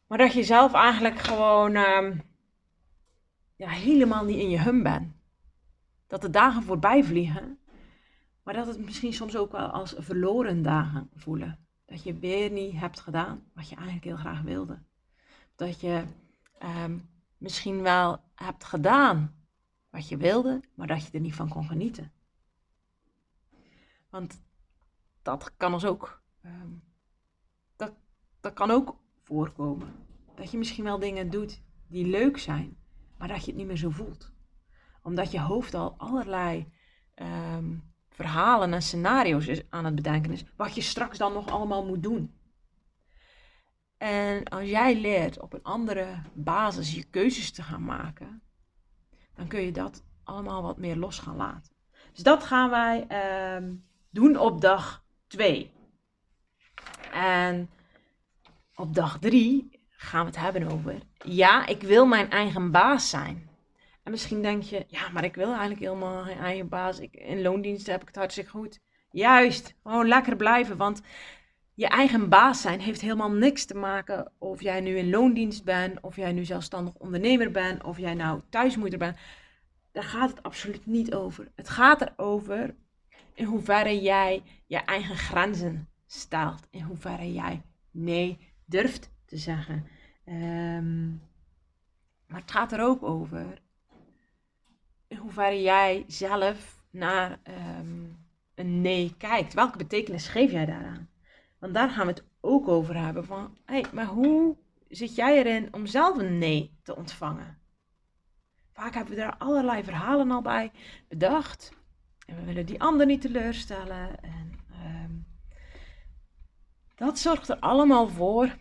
Maar 0.08 0.18
dat 0.18 0.34
je 0.34 0.44
zelf 0.44 0.74
eigenlijk 0.74 1.20
gewoon 1.20 1.76
um, 1.76 2.22
helemaal 3.70 4.26
niet 4.26 4.40
in 4.40 4.50
je 4.50 4.62
hum 4.62 4.84
bent. 4.84 5.14
Dat 6.08 6.22
de 6.22 6.30
dagen 6.30 6.64
voorbij 6.64 7.04
vliegen, 7.04 7.60
maar 8.44 8.54
dat 8.54 8.68
het 8.68 8.80
misschien 8.80 9.14
soms 9.14 9.38
ook 9.38 9.52
wel 9.52 9.68
als 9.68 9.96
verloren 9.98 10.62
dagen 10.62 11.10
voelen. 11.14 11.60
Dat 11.86 12.04
je 12.04 12.14
weer 12.14 12.52
niet 12.52 12.80
hebt 12.80 13.00
gedaan 13.00 13.44
wat 13.54 13.70
je 13.70 13.76
eigenlijk 13.76 14.06
heel 14.06 14.18
graag 14.18 14.42
wilde. 14.42 14.82
Dat 15.56 15.82
je 15.82 16.04
um, 16.84 17.10
misschien 17.38 17.82
wel 17.82 18.22
hebt 18.36 18.64
gedaan 18.64 19.36
wat 19.90 20.08
je 20.08 20.18
wilde, 20.18 20.62
maar 20.76 20.88
dat 20.88 21.06
je 21.06 21.12
er 21.12 21.20
niet 21.20 21.36
van 21.36 21.50
kon 21.50 21.66
genieten. 21.66 22.12
Want 24.10 24.42
dat 25.22 25.52
kan 25.58 25.74
ons 25.74 25.86
ook. 25.86 26.22
Um, 26.46 26.84
dat 27.76 27.94
dat 28.40 28.54
kan 28.54 28.72
ook 28.72 28.96
voorkomen. 29.24 29.94
Dat 30.36 30.52
je 30.52 30.58
misschien 30.58 30.84
wel 30.84 31.00
dingen 31.00 31.30
doet 31.30 31.62
die 31.88 32.06
leuk 32.06 32.38
zijn, 32.38 32.78
maar 33.24 33.32
dat 33.32 33.44
je 33.44 33.48
het 33.52 33.60
niet 33.60 33.68
meer 33.68 33.78
zo 33.78 33.90
voelt. 33.90 34.32
Omdat 35.02 35.32
je 35.32 35.40
hoofd 35.40 35.74
al 35.74 35.96
allerlei 35.98 36.72
ehm, 37.14 37.76
verhalen 38.10 38.74
en 38.74 38.82
scenario's 38.82 39.62
aan 39.70 39.86
het 39.86 39.96
bedenken 39.96 40.32
is, 40.32 40.44
wat 40.56 40.76
je 40.76 40.82
straks 40.82 41.18
dan 41.18 41.34
nog 41.34 41.48
allemaal 41.48 41.86
moet 41.86 42.04
doen. 42.04 42.38
En 43.98 44.44
als 44.44 44.70
jij 44.70 45.00
leert 45.00 45.40
op 45.40 45.54
een 45.54 45.64
andere 45.64 46.22
basis 46.34 46.96
je 46.96 47.04
keuzes 47.04 47.52
te 47.52 47.64
gaan 47.64 47.84
maken, 47.84 48.42
dan 49.36 49.48
kun 49.48 49.62
je 49.62 49.72
dat 49.72 50.04
allemaal 50.24 50.62
wat 50.64 50.78
meer 50.78 50.96
los 50.96 51.20
gaan 51.20 51.36
laten. 51.36 51.74
Dus 52.14 52.24
dat 52.24 52.44
gaan 52.44 52.70
wij 52.70 53.08
ehm, 53.08 53.76
doen 54.10 54.38
op 54.38 54.62
dag 54.62 55.06
2. 55.28 55.72
En 57.12 57.70
op 58.76 58.96
dag 58.96 59.20
3 59.20 59.73
gaan 60.04 60.20
we 60.20 60.32
het 60.32 60.40
hebben 60.40 60.72
over, 60.72 60.98
ja, 61.26 61.68
ik 61.68 61.82
wil 61.82 62.06
mijn 62.06 62.30
eigen 62.30 62.72
baas 62.72 63.10
zijn. 63.10 63.50
En 64.04 64.12
misschien 64.12 64.42
denk 64.42 64.64
je, 64.64 64.86
ja, 64.88 65.10
maar 65.10 65.24
ik 65.24 65.36
wil 65.36 65.50
eigenlijk 65.50 65.80
helemaal 65.80 66.24
geen 66.24 66.38
eigen 66.38 66.70
baas. 66.70 67.00
Ik, 67.00 67.16
in 67.16 67.42
loondienst 67.42 67.88
heb 67.88 68.02
ik 68.02 68.08
het 68.08 68.16
hartstikke 68.16 68.50
goed. 68.50 68.80
Juist, 69.12 69.76
gewoon 69.84 70.08
lekker 70.08 70.36
blijven, 70.36 70.78
want 70.78 71.02
je 71.74 71.88
eigen 71.88 72.30
baas 72.30 72.62
zijn 72.62 72.80
heeft 72.80 73.02
helemaal 73.02 73.32
niks 73.32 73.66
te 73.66 73.76
maken 73.76 74.32
of 74.38 74.62
jij 74.62 74.82
nu 74.82 74.98
in 74.98 75.10
loondienst 75.10 75.64
bent, 75.64 76.02
of 76.02 76.16
jij 76.16 76.32
nu 76.32 76.46
zelfstandig 76.46 76.94
ondernemer 76.94 77.52
bent, 77.52 77.84
of 77.84 77.98
jij 77.98 78.14
nou 78.14 78.42
thuismoeder 78.50 79.00
bent. 79.00 79.18
Daar 79.92 80.04
gaat 80.04 80.30
het 80.30 80.44
absoluut 80.44 80.86
niet 80.86 81.14
over. 81.14 81.52
Het 81.56 81.70
gaat 81.70 82.02
erover 82.02 82.76
in 83.34 83.46
hoeverre 83.46 84.02
jij 84.02 84.44
je 84.66 84.78
eigen 84.78 85.16
grenzen 85.16 85.90
stelt. 86.06 86.68
In 86.70 86.82
hoeverre 86.82 87.34
jij 87.34 87.62
nee 87.92 88.54
durft 88.66 89.13
te 89.26 89.38
zeggen. 89.38 89.88
Um, 90.26 91.22
maar 92.28 92.42
het 92.42 92.52
gaat 92.52 92.72
er 92.72 92.82
ook 92.82 93.04
over 93.04 93.62
in 95.14 95.20
hoeverre 95.20 95.62
jij 95.62 96.04
zelf 96.08 96.84
naar 96.90 97.40
um, 97.80 98.26
een 98.56 98.82
nee 98.82 99.16
kijkt. 99.18 99.54
Welke 99.54 99.78
betekenis 99.78 100.28
geef 100.28 100.52
jij 100.52 100.66
daaraan? 100.66 101.10
Want 101.60 101.74
daar 101.74 101.90
gaan 101.90 102.06
we 102.06 102.12
het 102.12 102.24
ook 102.42 102.68
over 102.68 102.98
hebben. 102.98 103.26
Van, 103.26 103.58
hey, 103.66 103.86
maar 103.94 104.06
hoe 104.06 104.58
zit 104.90 105.16
jij 105.16 105.38
erin 105.38 105.74
om 105.74 105.86
zelf 105.86 106.18
een 106.18 106.38
nee 106.38 106.78
te 106.84 106.96
ontvangen? 106.96 107.58
Vaak 108.74 108.94
hebben 108.94 109.14
we 109.14 109.20
daar 109.20 109.38
allerlei 109.38 109.84
verhalen 109.84 110.32
al 110.32 110.42
bij 110.42 110.72
bedacht. 111.08 111.72
En 112.26 112.36
we 112.36 112.44
willen 112.44 112.66
die 112.66 112.82
ander 112.82 113.06
niet 113.06 113.22
teleurstellen. 113.22 114.22
En 114.22 114.60
um, 114.86 115.26
dat 116.96 117.20
zorgt 117.20 117.50
er 117.50 117.60
allemaal 117.60 118.08
voor 118.08 118.58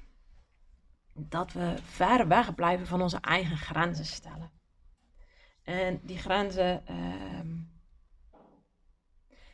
dat 1.15 1.53
we 1.53 1.75
ver 1.83 2.29
weg 2.29 2.55
blijven 2.55 2.87
van 2.87 3.03
onze 3.03 3.21
eigen 3.21 3.57
grenzen 3.57 4.05
stellen. 4.05 4.51
En 5.63 6.01
die 6.03 6.19
grenzen, 6.19 6.95
um, 7.39 7.73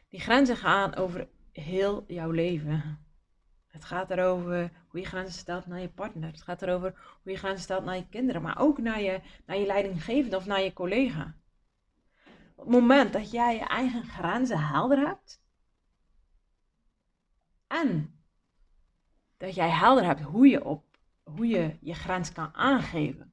die 0.09 0.21
grenzen 0.21 0.57
gaan 0.57 0.95
over 0.95 1.29
heel 1.53 2.05
jouw 2.07 2.31
leven. 2.31 3.07
Het 3.67 3.85
gaat 3.85 4.11
erover 4.11 4.71
hoe 4.89 5.01
je 5.01 5.07
grenzen 5.07 5.39
stelt 5.39 5.67
naar 5.67 5.81
je 5.81 5.89
partner. 5.89 6.31
Het 6.31 6.43
gaat 6.43 6.63
erover 6.63 7.19
hoe 7.23 7.33
je 7.33 7.39
grenzen 7.39 7.63
stelt 7.63 7.85
naar 7.85 7.97
je 7.97 8.09
kinderen, 8.09 8.43
maar 8.43 8.59
ook 8.59 8.79
naar 8.79 9.01
je, 9.01 9.21
naar 9.47 9.57
je 9.57 9.67
leidinggevende 9.67 10.37
of 10.37 10.47
naar 10.47 10.61
je 10.61 10.73
collega. 10.73 11.35
Op 12.55 12.65
het 12.65 12.75
moment 12.75 13.13
dat 13.13 13.31
jij 13.31 13.55
je 13.55 13.65
eigen 13.67 14.05
grenzen 14.05 14.59
helder 14.59 14.99
hebt 14.99 15.43
en 17.67 18.21
dat 19.37 19.55
jij 19.55 19.71
helder 19.71 20.05
hebt 20.05 20.21
hoe 20.21 20.49
je, 20.49 20.65
op, 20.65 20.88
hoe 21.37 21.47
je 21.47 21.77
je 21.81 21.95
grens 21.95 22.33
kan 22.33 22.55
aangeven, 22.55 23.33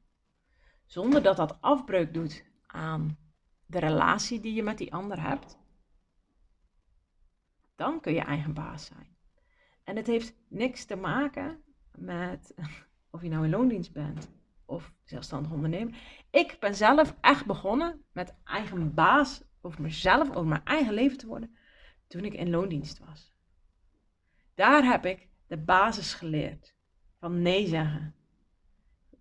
zonder 0.86 1.24
dat 1.24 1.38
dat 1.38 1.62
afbreuk 1.62 2.14
doet 2.14 2.46
aan 2.68 3.18
de 3.66 3.80
relatie 3.80 4.40
die 4.40 4.54
je 4.54 4.64
met 4.64 4.78
die 4.78 4.94
ander 4.94 5.22
hebt, 5.22 5.58
dan 7.76 8.02
kun 8.02 8.14
je 8.14 8.22
eigen 8.22 8.54
baas 8.54 8.86
zijn. 8.86 9.18
En 9.84 9.96
het 9.96 10.08
heeft 10.08 10.36
niks 10.48 10.86
te 10.86 10.96
maken 10.96 11.64
met 11.96 12.54
of 13.12 13.22
je 13.22 13.30
nou 13.30 13.44
in 13.44 13.50
loondienst 13.50 13.94
bent 13.94 14.30
of 14.66 14.94
zelfstandig 15.04 15.52
ondernemer. 15.52 15.98
Ik 16.30 16.58
ben 16.60 16.76
zelf 16.76 17.16
echt 17.22 17.46
begonnen 17.46 18.06
met 18.12 18.36
eigen 18.44 18.94
baas 18.94 19.44
over 19.62 19.82
mezelf, 19.82 20.30
over 20.30 20.48
mijn 20.48 20.66
eigen 20.66 20.94
leven 20.94 21.18
te 21.18 21.28
worden, 21.28 21.56
toen 22.08 22.26
ik 22.26 22.34
in 22.34 22.50
loondienst 22.50 23.00
was. 23.00 23.34
Daar 24.54 24.84
heb 24.84 25.06
ik 25.06 25.30
de 25.48 25.58
basis 25.58 26.14
geleerd 26.14 26.75
van 27.26 27.42
nee 27.42 27.68
zeggen. 27.68 28.16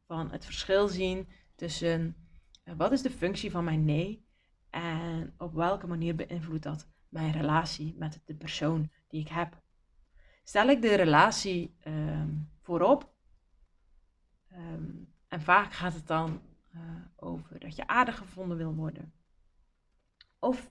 Van 0.07 0.31
het 0.31 0.45
verschil 0.45 0.89
zien 0.89 1.29
tussen 1.55 2.17
eh, 2.65 2.75
wat 2.77 2.93
is 2.93 3.03
de 3.03 3.11
functie 3.11 3.51
van 3.51 3.65
mijn 3.65 3.85
nee 3.85 4.27
en 4.71 5.35
op 5.39 5.55
welke 5.55 5.87
manier 5.87 6.15
beïnvloedt 6.15 6.63
dat 6.63 6.89
mijn 7.09 7.33
relatie 7.33 7.95
met 7.99 8.21
de 8.25 8.35
persoon 8.35 8.91
die 9.09 9.21
ik 9.21 9.29
heb 9.29 9.63
stel 10.43 10.69
ik 10.69 10.83
de 10.83 10.95
relatie 10.95 11.77
ehm, 11.81 12.29
voorop. 12.61 13.15
Ehm, 14.51 14.91
en 15.29 15.41
vaak 15.41 15.73
gaat 15.73 15.95
het 15.95 16.07
dan 16.07 16.41
uh, 16.75 16.81
over 17.17 17.61
dat 17.61 17.77
je 17.77 17.87
aardig 17.87 18.19
gevonden 18.19 18.57
wil 18.57 18.75
worden. 18.75 19.13
Of 20.39 20.71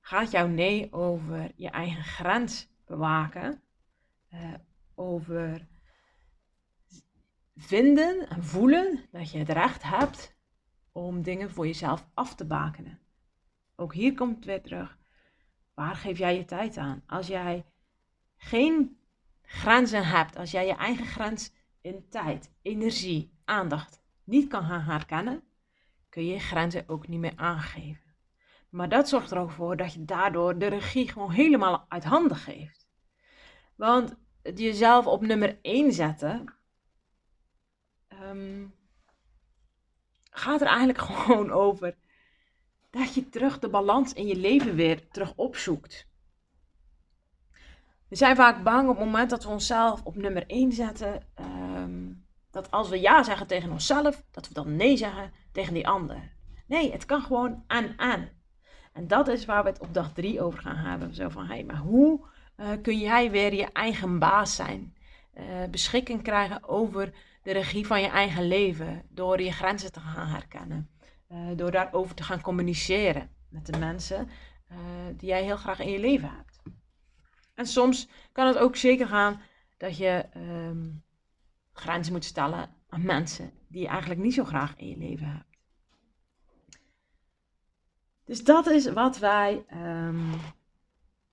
gaat 0.00 0.30
jouw 0.30 0.46
nee 0.46 0.92
over 0.92 1.52
je 1.56 1.70
eigen 1.70 2.04
grens 2.04 2.68
bewaken, 2.84 3.62
uh, 4.32 4.54
over 4.94 5.66
vinden 7.56 8.28
en 8.28 8.44
voelen 8.44 9.04
dat 9.10 9.30
je 9.30 9.38
het 9.38 9.48
recht 9.48 9.82
hebt 9.82 10.36
om 10.92 11.22
dingen 11.22 11.50
voor 11.50 11.66
jezelf 11.66 12.06
af 12.14 12.34
te 12.34 12.46
bakenen. 12.46 13.00
Ook 13.76 13.94
hier 13.94 14.14
komt 14.14 14.36
het 14.36 14.44
weer 14.44 14.62
terug. 14.62 14.98
Waar 15.74 15.96
geef 15.96 16.18
jij 16.18 16.36
je 16.36 16.44
tijd 16.44 16.76
aan? 16.76 17.02
Als 17.06 17.26
jij 17.26 17.64
geen 18.36 18.98
grenzen 19.42 20.06
hebt, 20.06 20.36
als 20.36 20.50
jij 20.50 20.66
je 20.66 20.74
eigen 20.74 21.06
grens 21.06 21.52
in 21.80 22.08
tijd, 22.08 22.52
energie, 22.62 23.32
aandacht 23.44 24.02
niet 24.24 24.48
kan 24.48 24.64
gaan 24.64 24.80
herkennen, 24.80 25.42
kun 26.08 26.26
je 26.26 26.32
je 26.32 26.40
grenzen 26.40 26.88
ook 26.88 27.08
niet 27.08 27.20
meer 27.20 27.36
aangeven. 27.36 28.14
Maar 28.70 28.88
dat 28.88 29.08
zorgt 29.08 29.30
er 29.30 29.38
ook 29.38 29.50
voor 29.50 29.76
dat 29.76 29.92
je 29.92 30.04
daardoor 30.04 30.58
de 30.58 30.66
regie 30.66 31.08
gewoon 31.08 31.30
helemaal 31.30 31.84
uit 31.88 32.04
handen 32.04 32.36
geeft. 32.36 32.88
Want 33.76 34.14
jezelf 34.54 35.06
op 35.06 35.20
nummer 35.20 35.58
1 35.62 35.92
zetten, 35.92 36.54
um, 38.28 38.74
gaat 40.30 40.60
er 40.60 40.66
eigenlijk 40.66 40.98
gewoon 41.08 41.50
over 41.50 41.94
dat 42.90 43.14
je 43.14 43.28
terug 43.28 43.58
de 43.58 43.68
balans 43.68 44.12
in 44.12 44.26
je 44.26 44.36
leven 44.36 44.74
weer 44.74 45.08
terug 45.08 45.32
opzoekt. 45.36 46.06
We 48.08 48.16
zijn 48.16 48.36
vaak 48.36 48.62
bang 48.62 48.88
op 48.88 48.96
het 48.96 49.04
moment 49.04 49.30
dat 49.30 49.44
we 49.44 49.50
onszelf 49.50 50.04
op 50.04 50.16
nummer 50.16 50.44
1 50.46 50.72
zetten. 50.72 51.22
Ehm, 51.34 52.12
dat 52.50 52.70
als 52.70 52.88
we 52.88 53.00
ja 53.00 53.22
zeggen 53.22 53.46
tegen 53.46 53.70
onszelf, 53.70 54.22
dat 54.30 54.48
we 54.48 54.54
dan 54.54 54.76
nee 54.76 54.96
zeggen 54.96 55.32
tegen 55.52 55.74
die 55.74 55.88
ander. 55.88 56.32
Nee, 56.66 56.92
het 56.92 57.04
kan 57.04 57.22
gewoon 57.22 57.64
aan 57.66 57.92
aan. 57.96 58.28
En 58.92 59.06
dat 59.06 59.28
is 59.28 59.44
waar 59.44 59.62
we 59.62 59.68
het 59.68 59.80
op 59.80 59.94
dag 59.94 60.12
3 60.12 60.40
over 60.40 60.58
gaan 60.58 60.76
hebben. 60.76 61.14
Zo 61.14 61.28
van, 61.28 61.46
hé, 61.46 61.54
hey, 61.54 61.64
maar 61.64 61.76
hoe 61.76 62.20
uh, 62.56 62.66
kun 62.82 62.98
jij 62.98 63.30
weer 63.30 63.54
je 63.54 63.72
eigen 63.72 64.18
baas 64.18 64.54
zijn? 64.54 64.96
Uh, 65.38 65.44
beschikking 65.70 66.22
krijgen 66.22 66.68
over 66.68 67.12
de 67.44 67.52
regie 67.52 67.86
van 67.86 68.00
je 68.00 68.08
eigen 68.08 68.46
leven. 68.46 69.02
Door 69.08 69.42
je 69.42 69.52
grenzen 69.52 69.92
te 69.92 70.00
gaan 70.00 70.28
herkennen. 70.28 70.90
Uh, 71.28 71.38
door 71.56 71.70
daarover 71.70 72.14
te 72.14 72.22
gaan 72.22 72.40
communiceren 72.40 73.30
met 73.48 73.66
de 73.66 73.78
mensen 73.78 74.28
die 75.16 75.28
jij 75.28 75.42
heel 75.42 75.56
graag 75.56 75.78
in 75.78 75.90
je 75.90 75.98
leven 75.98 76.30
hebt. 76.30 76.62
En 77.54 77.66
soms 77.66 78.08
kan 78.32 78.46
het 78.46 78.58
ook 78.58 78.76
zeker 78.76 79.06
gaan 79.06 79.40
dat 79.76 79.96
je 79.96 80.26
um, 80.36 81.04
grenzen 81.72 82.12
moet 82.12 82.24
stellen 82.24 82.68
aan 82.88 83.04
mensen 83.04 83.52
die 83.68 83.80
je 83.82 83.88
eigenlijk 83.88 84.20
niet 84.20 84.34
zo 84.34 84.44
graag 84.44 84.76
in 84.76 84.88
je 84.88 84.96
leven 84.96 85.26
hebt. 85.26 85.58
Dus 88.24 88.44
dat 88.44 88.66
is 88.66 88.92
wat 88.92 89.18
wij 89.18 89.64
um, 89.72 90.30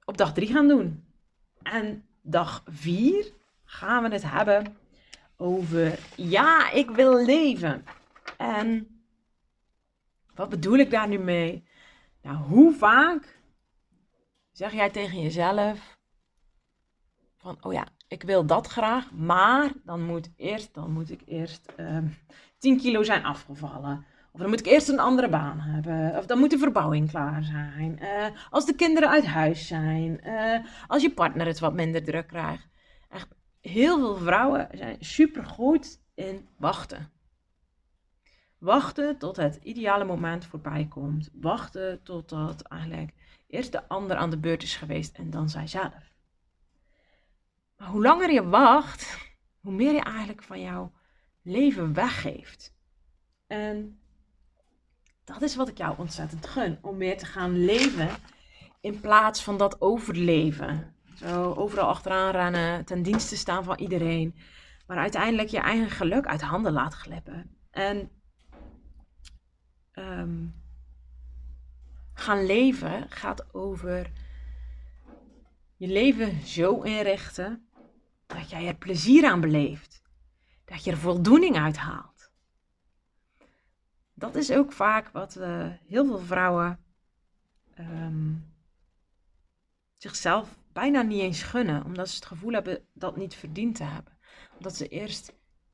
op 0.04 0.18
dag 0.18 0.34
3 0.34 0.48
gaan 0.48 0.68
doen. 0.68 1.06
En 1.62 2.06
dag 2.22 2.64
4 2.66 3.32
gaan 3.64 4.04
we 4.04 4.10
het 4.10 4.32
hebben 4.32 4.78
over 5.42 6.00
ja, 6.16 6.72
ik 6.72 6.90
wil 6.90 7.26
leven. 7.26 7.86
En 8.38 8.88
wat 10.36 10.50
bedoel 10.50 10.78
ik 10.78 10.92
daar 10.92 11.08
nu 11.08 11.20
mee? 11.20 11.68
Nou, 12.22 12.38
hoe 12.38 12.74
vaak 12.74 13.40
zeg 14.52 14.74
jij 14.74 14.90
tegen 14.90 15.22
jezelf: 15.22 15.98
van, 17.38 17.58
oh 17.62 17.74
ja, 17.74 17.88
ik 18.08 18.24
wil 18.24 18.46
dat 18.46 18.68
graag, 18.68 19.12
maar 19.12 19.72
dan 19.84 20.02
moet, 20.02 20.30
eerst, 20.36 20.74
dan 20.74 20.92
moet 20.92 21.12
ik 21.12 21.22
eerst 21.26 21.72
ehm, 21.76 22.08
10 22.58 22.78
kilo 22.78 23.04
zijn 23.04 23.24
afgevallen. 23.24 24.06
Of 24.34 24.40
dan 24.40 24.50
moet 24.50 24.60
ik 24.60 24.66
eerst 24.66 24.90
een 24.90 25.00
andere 25.00 25.30
baan 25.30 25.60
hebben. 25.60 26.18
Of 26.18 26.26
dan 26.26 26.40
moet 26.40 26.50
de 26.50 26.58
verbouwing 26.58 27.10
klaar 27.10 27.44
zijn. 27.44 28.00
Uh, 28.02 28.26
als 28.50 28.66
de 28.66 28.76
kinderen 28.76 29.10
uit 29.10 29.26
huis 29.26 29.68
zijn. 29.68 30.22
Uh, 30.24 30.60
als 30.88 31.02
je 31.02 31.14
partner 31.14 31.46
het 31.46 31.60
wat 31.60 31.74
minder 31.74 32.04
druk 32.04 32.28
krijgt. 32.28 32.68
Echt, 33.10 33.28
heel 33.62 34.00
veel 34.00 34.16
vrouwen 34.16 34.68
zijn 34.72 34.98
super 35.00 35.46
goed 35.46 36.00
in 36.14 36.48
wachten. 36.58 37.12
Wachten 38.58 39.18
tot 39.18 39.36
het 39.36 39.60
ideale 39.64 40.04
moment 40.04 40.46
voorbij 40.46 40.88
komt. 40.90 41.30
Wachten 41.34 42.04
totdat 42.04 42.62
eigenlijk 42.62 43.14
eerst 43.48 43.72
de 43.72 43.88
ander 43.88 44.18
aan 44.18 44.30
de 44.30 44.38
beurt 44.38 44.64
is 44.64 44.76
geweest 44.76 45.18
en 45.18 45.30
dan 45.30 45.50
zijzelf. 45.50 46.14
Maar 47.78 47.88
hoe 47.88 48.02
langer 48.02 48.32
je 48.32 48.48
wacht, 48.48 49.18
hoe 49.60 49.74
meer 49.74 49.94
je 49.94 50.02
eigenlijk 50.02 50.44
van 50.44 50.62
jouw 50.62 50.92
leven 51.42 51.94
weggeeft. 51.94 52.74
En 53.48 54.00
dat 55.24 55.42
is 55.42 55.56
wat 55.56 55.68
ik 55.68 55.78
jou 55.78 55.98
ontzettend 55.98 56.46
gun. 56.46 56.78
Om 56.82 56.98
meer 56.98 57.18
te 57.18 57.26
gaan 57.26 57.66
leven 57.66 58.10
in 58.82 59.00
plaats 59.00 59.44
van 59.44 59.58
dat 59.58 59.82
overleven. 59.82 60.96
Overal 61.56 61.88
achteraan 61.88 62.32
rennen, 62.32 62.86
ten 62.86 63.04
dienste 63.04 63.38
staan 63.38 63.64
van 63.64 63.78
iedereen. 63.78 64.36
Maar 64.88 64.98
uiteindelijk 64.98 65.50
je 65.50 65.60
eigen 65.60 65.90
geluk 65.90 66.26
uit 66.26 66.42
handen 66.42 66.72
laat 66.72 66.94
glippen. 66.94 67.58
En 67.72 68.12
ehm, 69.92 70.46
gaan 72.14 72.46
leven 72.46 73.10
gaat 73.10 73.54
over 73.54 74.12
je 75.76 75.88
leven 75.88 76.42
zo 76.46 76.82
inrichten 76.82 77.70
dat 78.26 78.50
jij 78.50 78.68
er 78.68 78.76
plezier 78.76 79.26
aan 79.26 79.42
beleeft. 79.42 80.02
Dat 80.66 80.84
je 80.84 80.92
er 80.92 80.98
voldoening 80.98 81.58
uit 81.58 81.78
haalt. 81.78 82.32
Dat 84.14 84.36
is 84.36 84.52
ook 84.52 84.72
vaak 84.72 85.10
wat 85.10 85.36
uh, 85.36 85.68
heel 85.88 86.06
veel 86.06 86.20
vrouwen 86.20 86.80
ehm, 87.74 88.34
zichzelf 89.98 90.60
bijna 90.74 91.02
niet 91.02 91.22
eens 91.22 91.44
gunnen, 91.44 91.86
omdat 91.86 92.10
ze 92.10 92.16
het 92.16 92.26
gevoel 92.26 92.52
hebben 92.52 92.86
dat 92.94 93.18
niet 93.18 93.36
verdiend 93.36 93.76
te 93.76 93.84
hebben. 93.84 94.18
Omdat 94.58 94.76
ze 94.76 94.88
eerst 94.88 95.34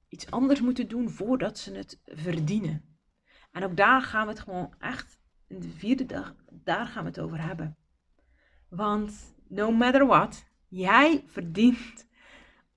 iets 0.09 0.31
anders 0.31 0.61
moeten 0.61 0.87
doen 0.87 1.09
voordat 1.09 1.57
ze 1.57 1.73
het 1.73 1.99
verdienen. 2.05 2.97
En 3.51 3.63
ook 3.63 3.77
daar 3.77 4.01
gaan 4.01 4.25
we 4.25 4.31
het 4.31 4.41
gewoon 4.41 4.73
echt 4.79 5.19
in 5.47 5.59
de 5.59 5.69
vierde 5.69 6.05
dag, 6.05 6.35
daar 6.51 6.87
gaan 6.87 7.03
we 7.03 7.09
het 7.09 7.19
over 7.19 7.41
hebben. 7.41 7.77
Want 8.69 9.35
no 9.47 9.71
matter 9.71 10.05
what, 10.05 10.45
jij 10.67 11.23
verdient 11.25 12.07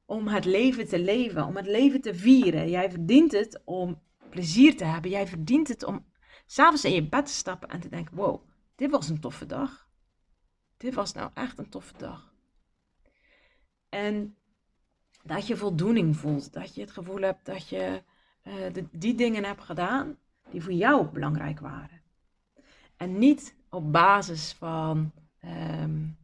om 0.05 0.29
het 0.29 0.45
leven 0.45 0.89
te 0.89 0.99
leven, 0.99 1.47
om 1.47 1.57
het 1.57 1.67
leven 1.67 2.01
te 2.01 2.15
vieren. 2.15 2.71
Jij 2.71 2.91
verdient 2.91 3.33
het 3.33 3.63
om 3.65 4.03
plezier 4.31 4.77
te 4.77 4.85
hebben. 4.85 5.11
Jij 5.11 5.27
verdient 5.27 5.69
het 5.69 5.85
om 5.85 6.07
s'avonds 6.47 6.85
in 6.85 6.93
je 6.93 7.09
bed 7.09 7.27
te 7.27 7.33
stappen 7.33 7.69
en 7.69 7.81
te 7.81 7.89
denken: 7.89 8.17
wow, 8.17 8.49
dit 8.77 8.91
was 8.91 9.09
een 9.09 9.21
toffe 9.21 9.47
dag. 9.47 9.89
Dit 10.81 10.95
was 10.95 11.13
nou 11.13 11.31
echt 11.35 11.59
een 11.59 11.69
toffe 11.69 11.97
dag. 11.97 12.33
En 13.89 14.37
dat 15.23 15.47
je 15.47 15.57
voldoening 15.57 16.17
voelt. 16.17 16.53
Dat 16.53 16.75
je 16.75 16.81
het 16.81 16.91
gevoel 16.91 17.21
hebt 17.21 17.47
dat 17.47 17.69
je 17.69 18.03
de, 18.73 18.85
die 18.91 19.15
dingen 19.15 19.45
hebt 19.45 19.63
gedaan 19.63 20.19
die 20.51 20.63
voor 20.63 20.73
jou 20.73 21.07
belangrijk 21.07 21.61
waren. 21.61 22.03
En 22.97 23.19
niet 23.19 23.55
op 23.69 23.93
basis 23.93 24.53
van. 24.53 25.13
Um, 25.45 26.19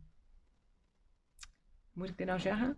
moet 1.92 2.08
ik 2.08 2.18
dit 2.18 2.26
nou 2.26 2.40
zeggen? 2.40 2.76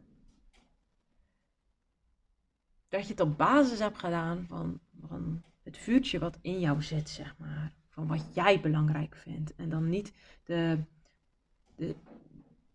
Dat 2.88 3.02
je 3.02 3.10
het 3.10 3.20
op 3.20 3.38
basis 3.38 3.78
hebt 3.78 3.98
gedaan 3.98 4.46
van, 4.48 4.80
van 5.06 5.42
het 5.62 5.78
vuurtje 5.78 6.18
wat 6.18 6.38
in 6.40 6.60
jou 6.60 6.82
zit, 6.82 7.08
zeg 7.08 7.34
maar. 7.38 7.72
Van 7.88 8.06
wat 8.06 8.34
jij 8.34 8.60
belangrijk 8.60 9.14
vindt. 9.14 9.54
En 9.54 9.68
dan 9.68 9.88
niet 9.88 10.12
de 10.44 10.78
de, 11.78 11.94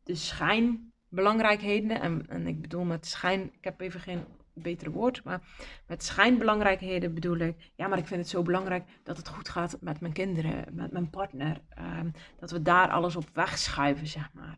de 0.03 0.15
schijnbelangrijkheden, 0.15 2.01
en, 2.01 2.25
en 2.29 2.47
ik 2.47 2.61
bedoel 2.61 2.83
met 2.83 3.05
schijn, 3.05 3.41
ik 3.41 3.63
heb 3.63 3.81
even 3.81 3.99
geen 3.99 4.23
betere 4.53 4.91
woord, 4.91 5.23
maar 5.23 5.41
met 5.87 6.03
schijnbelangrijkheden 6.03 7.13
bedoel 7.13 7.37
ik, 7.37 7.71
ja, 7.75 7.87
maar 7.87 7.97
ik 7.97 8.07
vind 8.07 8.19
het 8.19 8.29
zo 8.29 8.41
belangrijk 8.41 8.83
dat 9.03 9.17
het 9.17 9.27
goed 9.27 9.49
gaat 9.49 9.77
met 9.81 9.99
mijn 9.99 10.13
kinderen, 10.13 10.65
met 10.71 10.91
mijn 10.91 11.09
partner, 11.09 11.61
ehm, 11.69 12.09
dat 12.39 12.51
we 12.51 12.61
daar 12.61 12.89
alles 12.89 13.15
op 13.15 13.29
wegschuiven, 13.33 14.07
zeg 14.07 14.29
maar. 14.33 14.57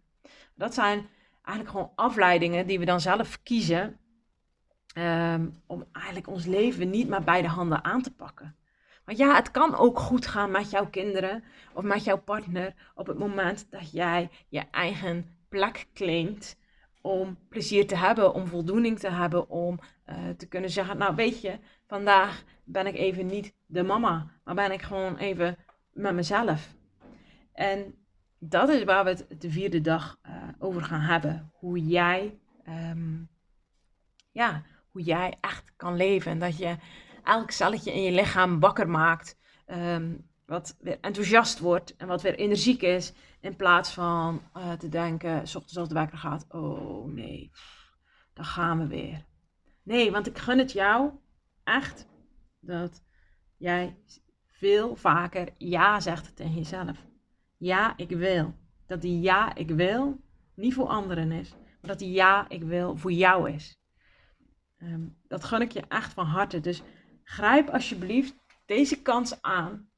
Dat 0.55 0.73
zijn 0.73 1.07
eigenlijk 1.41 1.77
gewoon 1.77 1.91
afleidingen 1.95 2.67
die 2.67 2.79
we 2.79 2.85
dan 2.85 3.01
zelf 3.01 3.43
kiezen 3.43 3.99
ehm, 4.93 5.49
om 5.65 5.85
eigenlijk 5.91 6.27
ons 6.27 6.45
leven 6.45 6.89
niet 6.89 7.09
maar 7.09 7.23
bij 7.23 7.41
de 7.41 7.47
handen 7.47 7.83
aan 7.83 8.01
te 8.01 8.13
pakken. 8.13 8.55
Want 9.05 9.17
ja, 9.17 9.35
het 9.35 9.51
kan 9.51 9.75
ook 9.75 9.99
goed 9.99 10.27
gaan 10.27 10.51
met 10.51 10.69
jouw 10.69 10.89
kinderen 10.89 11.43
of 11.73 11.83
met 11.83 12.03
jouw 12.03 12.17
partner 12.17 12.73
op 12.95 13.07
het 13.07 13.17
moment 13.17 13.67
dat 13.71 13.91
jij 13.91 14.29
je 14.47 14.63
eigen 14.71 15.35
plek 15.49 15.87
claimt 15.93 16.57
om 17.01 17.37
plezier 17.49 17.87
te 17.87 17.95
hebben, 17.95 18.33
om 18.33 18.47
voldoening 18.47 18.99
te 18.99 19.09
hebben, 19.09 19.49
om 19.49 19.79
uh, 20.09 20.15
te 20.37 20.47
kunnen 20.47 20.69
zeggen, 20.69 20.97
nou 20.97 21.15
weet 21.15 21.41
je, 21.41 21.59
vandaag 21.87 22.43
ben 22.63 22.87
ik 22.87 22.95
even 22.95 23.25
niet 23.25 23.53
de 23.65 23.83
mama, 23.83 24.27
maar 24.43 24.55
ben 24.55 24.71
ik 24.71 24.81
gewoon 24.81 25.17
even 25.17 25.57
met 25.93 26.13
mezelf. 26.13 26.73
En 27.53 27.95
dat 28.39 28.69
is 28.69 28.83
waar 28.83 29.03
we 29.03 29.09
het 29.09 29.41
de 29.41 29.49
vierde 29.49 29.81
dag 29.81 30.19
uh, 30.25 30.33
over 30.59 30.83
gaan 30.83 31.01
hebben. 31.01 31.51
Hoe 31.53 31.85
jij, 31.85 32.39
um, 32.67 33.29
ja, 34.31 34.63
hoe 34.91 35.01
jij 35.01 35.37
echt 35.41 35.73
kan 35.75 35.95
leven. 35.95 36.31
En 36.31 36.39
dat 36.39 36.57
je 36.57 36.75
elk 37.25 37.51
celletje 37.51 37.93
in 37.93 38.01
je 38.01 38.11
lichaam 38.11 38.59
wakker 38.59 38.89
maakt. 38.89 39.37
Um, 39.67 40.29
wat 40.45 40.77
weer 40.79 40.99
enthousiast 41.01 41.59
wordt 41.59 41.95
en 41.95 42.07
wat 42.07 42.21
weer 42.21 42.35
energiek 42.35 42.81
is. 42.81 43.13
In 43.39 43.55
plaats 43.55 43.93
van 43.93 44.41
uh, 44.57 44.71
te 44.71 44.89
denken, 44.89 45.47
s 45.47 45.55
ochtends 45.55 45.77
als 45.77 45.87
de 45.87 45.93
wekker 45.95 46.17
gaat, 46.17 46.45
oh 46.49 47.05
nee, 47.05 47.51
dan 48.33 48.45
gaan 48.45 48.79
we 48.79 48.87
weer. 48.87 49.25
Nee, 49.83 50.11
want 50.11 50.27
ik 50.27 50.37
gun 50.37 50.57
het 50.57 50.71
jou 50.71 51.11
echt 51.63 52.07
dat 52.59 53.03
jij 53.57 53.97
veel 54.47 54.95
vaker 54.95 55.53
ja 55.57 55.99
zegt 55.99 56.35
tegen 56.35 56.53
jezelf. 56.53 57.05
Ja, 57.57 57.93
ik 57.97 58.09
wil. 58.09 58.53
Dat 58.85 59.01
die 59.01 59.21
ja, 59.21 59.55
ik 59.55 59.69
wil 59.69 60.19
niet 60.55 60.73
voor 60.73 60.87
anderen 60.87 61.31
is, 61.31 61.49
maar 61.51 61.89
dat 61.89 61.99
die 61.99 62.11
ja, 62.11 62.49
ik 62.49 62.63
wil 62.63 62.97
voor 62.97 63.11
jou 63.11 63.51
is. 63.51 63.79
Um, 64.77 65.17
dat 65.27 65.43
gun 65.43 65.61
ik 65.61 65.71
je 65.71 65.83
echt 65.87 66.13
van 66.13 66.25
harte. 66.25 66.59
Dus 66.59 66.81
Grijp 67.25 67.69
alsjeblieft 67.69 68.35
deze 68.65 69.01
kans 69.01 69.41
aan 69.41 69.89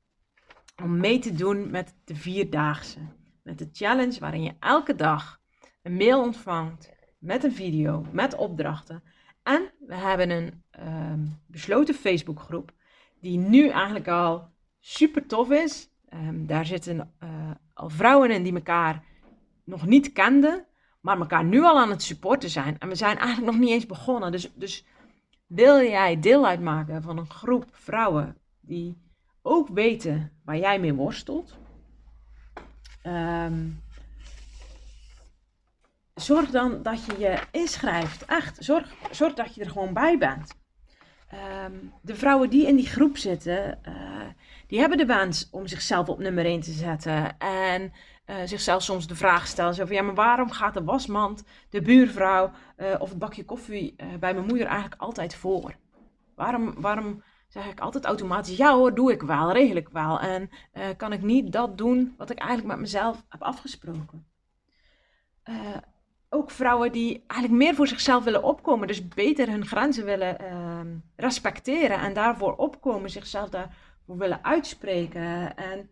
om 0.83 0.97
mee 0.97 1.19
te 1.19 1.33
doen 1.33 1.69
met 1.69 1.95
de 2.03 2.15
vierdaagse. 2.15 2.99
Met 3.43 3.57
de 3.57 3.69
challenge 3.71 4.19
waarin 4.19 4.43
je 4.43 4.53
elke 4.59 4.95
dag 4.95 5.39
een 5.81 5.97
mail 5.97 6.21
ontvangt 6.21 6.93
met 7.17 7.43
een 7.43 7.51
video, 7.51 8.05
met 8.11 8.35
opdrachten. 8.35 9.03
En 9.43 9.71
we 9.79 9.95
hebben 9.95 10.29
een 10.29 10.63
um, 10.79 11.39
besloten 11.47 11.95
Facebookgroep 11.95 12.71
die 13.21 13.37
nu 13.37 13.69
eigenlijk 13.69 14.07
al 14.07 14.49
super 14.79 15.25
tof 15.25 15.49
is. 15.49 15.89
Um, 16.13 16.45
daar 16.45 16.65
zitten 16.65 17.13
uh, 17.23 17.29
al 17.73 17.89
vrouwen 17.89 18.31
in 18.31 18.43
die 18.43 18.53
elkaar 18.53 19.03
nog 19.63 19.85
niet 19.85 20.13
kenden, 20.13 20.65
maar 21.01 21.19
elkaar 21.19 21.43
nu 21.45 21.63
al 21.63 21.79
aan 21.79 21.89
het 21.89 22.03
supporten 22.03 22.49
zijn. 22.49 22.77
En 22.79 22.87
we 22.87 22.95
zijn 22.95 23.17
eigenlijk 23.17 23.51
nog 23.51 23.61
niet 23.61 23.69
eens 23.69 23.85
begonnen. 23.85 24.31
Dus, 24.31 24.51
dus 24.55 24.85
wil 25.47 25.81
jij 25.81 26.19
deel 26.19 26.45
uitmaken 26.45 27.01
van 27.01 27.17
een 27.17 27.29
groep 27.29 27.65
vrouwen 27.71 28.37
die 28.59 28.97
ook 29.41 29.67
weten 29.67 30.31
waar 30.43 30.57
jij 30.57 30.79
mee 30.79 30.93
worstelt? 30.93 31.57
Um, 33.03 33.83
zorg 36.13 36.49
dan 36.49 36.83
dat 36.83 37.05
je 37.05 37.17
je 37.19 37.39
inschrijft. 37.51 38.25
Echt, 38.25 38.63
zorg, 38.63 38.93
zorg 39.11 39.33
dat 39.33 39.55
je 39.55 39.63
er 39.63 39.69
gewoon 39.69 39.93
bij 39.93 40.17
bent. 40.17 40.55
Um, 41.65 41.93
de 42.01 42.15
vrouwen 42.15 42.49
die 42.49 42.67
in 42.67 42.75
die 42.75 42.87
groep 42.87 43.17
zitten, 43.17 43.79
uh, 43.87 43.93
die 44.67 44.79
hebben 44.79 44.97
de 44.97 45.05
wens 45.05 45.47
om 45.51 45.67
zichzelf 45.67 46.09
op 46.09 46.19
nummer 46.19 46.45
1 46.45 46.61
te 46.61 46.71
zetten. 46.71 47.37
En 47.37 47.93
uh, 48.25 48.35
zichzelf 48.45 48.83
soms 48.83 49.07
de 49.07 49.15
vraag 49.15 49.47
stellen: 49.47 49.73
zo 49.73 49.85
ja, 49.89 50.01
maar 50.01 50.15
waarom 50.15 50.51
gaat 50.51 50.73
de 50.73 50.83
wasmand, 50.83 51.43
de 51.69 51.81
buurvrouw 51.81 52.51
uh, 52.77 52.95
of 52.99 53.09
het 53.09 53.19
bakje 53.19 53.45
koffie 53.45 53.95
uh, 53.97 54.07
bij 54.19 54.33
mijn 54.33 54.45
moeder 54.45 54.67
eigenlijk 54.67 55.01
altijd 55.01 55.35
voor? 55.35 55.75
Waarom, 56.35 56.81
waarom 56.81 57.23
zeg 57.47 57.65
ik 57.65 57.79
altijd 57.79 58.05
automatisch: 58.05 58.57
ja 58.57 58.73
hoor, 58.73 58.95
doe 58.95 59.11
ik 59.11 59.21
wel, 59.21 59.51
regel 59.51 59.75
ik 59.75 59.89
wel. 59.89 60.19
En 60.19 60.49
kan 60.97 61.13
ik 61.13 61.21
niet 61.21 61.51
dat 61.51 61.77
doen 61.77 62.13
wat 62.17 62.29
ik 62.29 62.37
eigenlijk 62.37 62.69
met 62.69 62.79
mezelf 62.79 63.23
heb 63.29 63.41
afgesproken? 63.41 64.25
ook 66.29 66.51
vrouwen 66.51 66.91
die 66.91 67.23
eigenlijk 67.27 67.63
meer 67.63 67.75
voor 67.75 67.87
zichzelf 67.87 68.23
willen 68.23 68.43
opkomen, 68.43 68.87
dus 68.87 69.07
beter 69.07 69.49
hun 69.49 69.65
grenzen 69.65 70.05
willen 70.05 70.39
ehm, 70.39 70.87
respecteren 71.15 71.99
en 71.99 72.13
daarvoor 72.13 72.55
opkomen, 72.55 73.09
zichzelf 73.09 73.49
daarvoor 73.49 73.75
willen 74.15 74.43
uitspreken. 74.43 75.57
En 75.57 75.89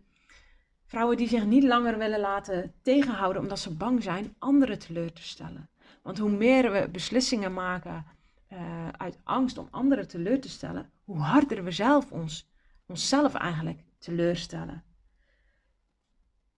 Vrouwen 0.86 1.16
die 1.16 1.28
zich 1.28 1.44
niet 1.44 1.62
langer 1.62 1.98
willen 1.98 2.20
laten 2.20 2.72
tegenhouden 2.82 3.42
omdat 3.42 3.58
ze 3.58 3.76
bang 3.76 4.02
zijn 4.02 4.34
anderen 4.38 4.78
teleur 4.78 5.12
te 5.12 5.22
stellen. 5.22 5.68
Want 6.02 6.18
hoe 6.18 6.30
meer 6.30 6.72
we 6.72 6.88
beslissingen 6.92 7.52
maken 7.52 8.04
uh, 8.52 8.88
uit 8.88 9.18
angst 9.24 9.58
om 9.58 9.68
anderen 9.70 10.08
teleur 10.08 10.40
te 10.40 10.48
stellen, 10.48 10.90
hoe 11.04 11.18
harder 11.18 11.64
we 11.64 11.70
zelf 11.70 12.12
ons, 12.12 12.50
onszelf 12.86 13.34
eigenlijk 13.34 13.80
teleurstellen. 13.98 14.84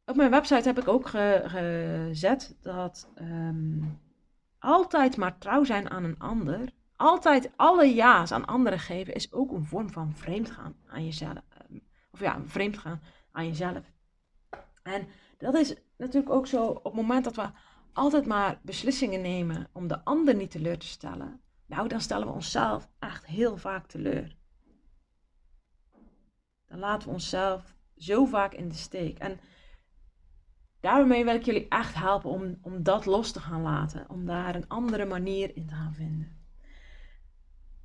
Op 0.05 0.17
mijn 0.17 0.31
website 0.31 0.69
heb 0.69 0.79
ik 0.79 0.89
ook 0.89 1.09
ge 1.09 1.43
gezet 1.45 2.57
dat 2.61 3.09
um, 3.21 4.01
altijd 4.59 5.17
maar 5.17 5.39
trouw 5.39 5.65
zijn 5.65 5.91
aan 5.91 6.05
een 6.05 6.19
ander, 6.19 6.73
altijd 6.97 7.51
alle 7.57 7.95
ja's 7.95 8.33
aan 8.33 8.47
anderen 8.47 8.79
geven, 8.79 9.15
is 9.15 9.33
ook 9.33 9.53
een 9.53 9.67
vorm 9.67 9.91
van 9.91 10.15
vreemdgaan 10.15 10.75
aan 10.87 11.05
jezelf. 11.05 11.48
Of 12.19 12.25
ja, 12.25 12.41
vreemdgaan 12.45 13.01
aan 13.33 13.47
jezelf. 13.47 13.93
En 14.83 15.07
dat 15.37 15.55
is 15.55 15.75
natuurlijk 15.97 16.33
ook 16.33 16.47
zo 16.47 16.65
op 16.67 16.85
het 16.85 16.95
moment 16.95 17.25
dat 17.25 17.37
we 17.37 17.51
altijd 17.93 18.27
maar 18.27 18.61
beslissingen 18.63 19.21
nemen 19.21 19.69
om 19.73 19.89
de 19.89 20.05
ander 20.05 20.35
niet 20.35 20.51
teleur 20.51 20.79
te 20.79 20.87
stellen. 20.87 21.41
Nou, 21.67 21.89
dan 21.89 22.01
stellen 22.01 22.27
we 22.27 22.33
onszelf 22.33 22.89
echt 22.99 23.27
heel 23.27 23.57
vaak 23.57 23.87
teleur. 23.87 24.37
Dan 26.67 26.79
laten 26.79 27.09
we 27.09 27.15
onszelf 27.15 27.75
zo 27.97 28.25
vaak 28.25 28.55
in 28.55 28.69
de 28.69 28.75
steek. 28.75 29.19
En 29.19 29.41
daarmee 30.81 31.25
wil 31.25 31.35
ik 31.35 31.45
jullie 31.45 31.69
echt 31.69 31.95
helpen 31.95 32.31
om, 32.31 32.59
om 32.63 32.83
dat 32.83 33.07
los 33.07 33.33
te 33.33 33.41
gaan 33.41 33.63
laten. 33.63 34.11
Om 34.11 34.27
daar 34.27 34.55
een 34.55 34.69
andere 34.69 35.05
manier 35.05 35.57
in 35.57 35.67
te 35.67 35.75
gaan 35.75 35.95
vinden. 35.95 36.38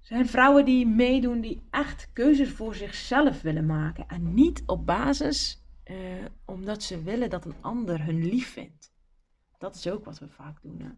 Zijn 0.04 0.28
vrouwen 0.28 0.66
die 0.66 0.88
meedoen 0.88 1.42
die 1.42 1.68
echt 1.70 2.10
keuzes 2.13 2.50
voor 2.50 2.76
zichzelf 2.76 3.42
willen 3.42 3.66
maken. 3.66 4.08
En 4.08 4.34
niet 4.34 4.63
op 4.66 4.86
basis 4.86 5.63
uh, 5.86 5.98
omdat 6.46 6.84
ze 6.84 7.04
willen 7.04 7.30
dat 7.30 7.46
een 7.46 7.62
ander 7.62 8.06
hun 8.06 8.26
lief 8.26 8.52
vindt. 8.52 8.94
Dat 9.58 9.76
is 9.76 9.88
ook 9.88 10.06
wat 10.06 10.20
we 10.20 10.30
vaak 10.30 10.62
doen. 10.62 10.82
Hè? 10.82 10.89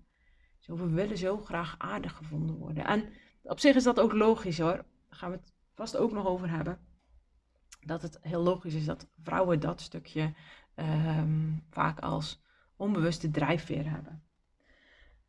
Zo, 0.60 0.76
we 0.76 0.90
willen 0.90 1.18
zo 1.18 1.38
graag 1.38 1.76
aardig 1.78 2.16
gevonden 2.16 2.56
worden. 2.56 2.86
En 2.86 3.10
op 3.44 3.60
zich 3.60 3.76
is 3.76 3.84
dat 3.84 4.00
ook 4.00 4.14
logisch 4.14 4.60
hoor. 4.60 4.76
Daar 4.76 4.86
gaan 5.10 5.32
we 5.32 5.38
het 5.38 5.54
vast 5.74 5.98
ook 5.98 6.12
nog 6.12 6.26
over 6.26 6.50
hebben. 6.50 6.80
Dat 7.82 8.02
het 8.02 8.20
heel 8.22 8.44
logisch 8.44 8.74
is 8.74 8.86
dat 8.86 9.08
vrouwen 9.24 9.60
dat 9.60 9.82
stukje 9.82 10.34
um, 10.76 11.64
vaak 11.70 12.00
als 12.00 12.42
onbewuste 12.76 13.32
drijfveer 13.32 13.90
hebben. 13.90 14.24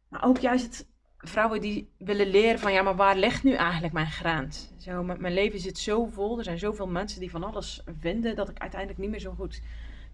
Maar 0.08 0.24
ook 0.24 0.38
juist 0.38 0.64
het, 0.64 0.88
vrouwen 1.18 1.60
die 1.60 1.90
willen 1.98 2.26
leren 2.26 2.58
van 2.58 2.72
ja, 2.72 2.82
maar 2.82 2.96
waar 2.96 3.16
ligt 3.16 3.42
nu 3.42 3.52
eigenlijk 3.52 3.92
mijn 3.92 4.10
grens? 4.10 4.72
Zo, 4.78 5.02
mijn 5.02 5.34
leven 5.34 5.60
zit 5.60 5.78
zo 5.78 6.06
vol, 6.06 6.38
er 6.38 6.44
zijn 6.44 6.58
zoveel 6.58 6.86
mensen 6.86 7.20
die 7.20 7.30
van 7.30 7.44
alles 7.44 7.82
vinden 7.98 8.36
dat 8.36 8.48
ik 8.48 8.58
uiteindelijk 8.58 9.00
niet 9.00 9.10
meer 9.10 9.20
zo 9.20 9.32
goed 9.32 9.60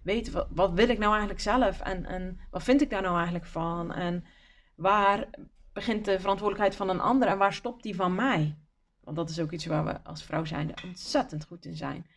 weet 0.03 0.31
wat, 0.49 0.71
wil 0.73 0.89
ik 0.89 0.97
nou 0.97 1.11
eigenlijk 1.11 1.41
zelf 1.41 1.79
en, 1.79 2.05
en 2.05 2.39
wat 2.49 2.63
vind 2.63 2.81
ik 2.81 2.89
daar 2.89 3.01
nou 3.01 3.15
eigenlijk 3.15 3.45
van? 3.45 3.93
En 3.93 4.25
waar 4.75 5.29
begint 5.73 6.05
de 6.05 6.19
verantwoordelijkheid 6.19 6.75
van 6.75 6.89
een 6.89 6.99
ander 6.99 7.27
en 7.27 7.37
waar 7.37 7.53
stopt 7.53 7.83
die 7.83 7.95
van 7.95 8.15
mij? 8.15 8.57
Want 8.99 9.17
dat 9.17 9.29
is 9.29 9.39
ook 9.39 9.51
iets 9.51 9.65
waar 9.65 9.85
we 9.85 10.03
als 10.03 10.23
vrouw 10.23 10.45
zijn 10.45 10.73
ontzettend 10.83 11.45
goed 11.45 11.65
in 11.65 11.75
zijn. 11.75 12.07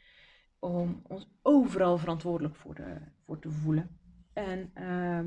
Om 0.58 1.00
ons 1.02 1.28
overal 1.42 1.98
verantwoordelijk 1.98 2.56
voor, 2.56 2.76
voor 3.24 3.38
te 3.38 3.50
voelen. 3.50 3.98
En, 4.32 4.70
ehm, 4.74 5.26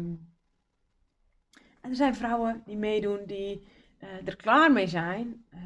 en 1.81 1.89
er 1.89 1.95
zijn 1.95 2.15
vrouwen 2.15 2.63
die 2.65 2.77
meedoen 2.77 3.25
die 3.25 3.67
uh, 3.99 4.27
er 4.27 4.35
klaar 4.35 4.71
mee 4.71 4.87
zijn 4.87 5.45
uh, 5.53 5.59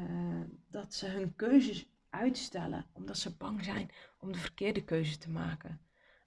dat 0.70 0.94
ze 0.94 1.06
hun 1.06 1.34
keuzes 1.36 1.88
uitstellen. 2.10 2.86
Omdat 2.92 3.18
ze 3.18 3.36
bang 3.36 3.64
zijn 3.64 3.90
om 4.18 4.32
de 4.32 4.38
verkeerde 4.38 4.84
keuze 4.84 5.18
te 5.18 5.30
maken. 5.30 5.80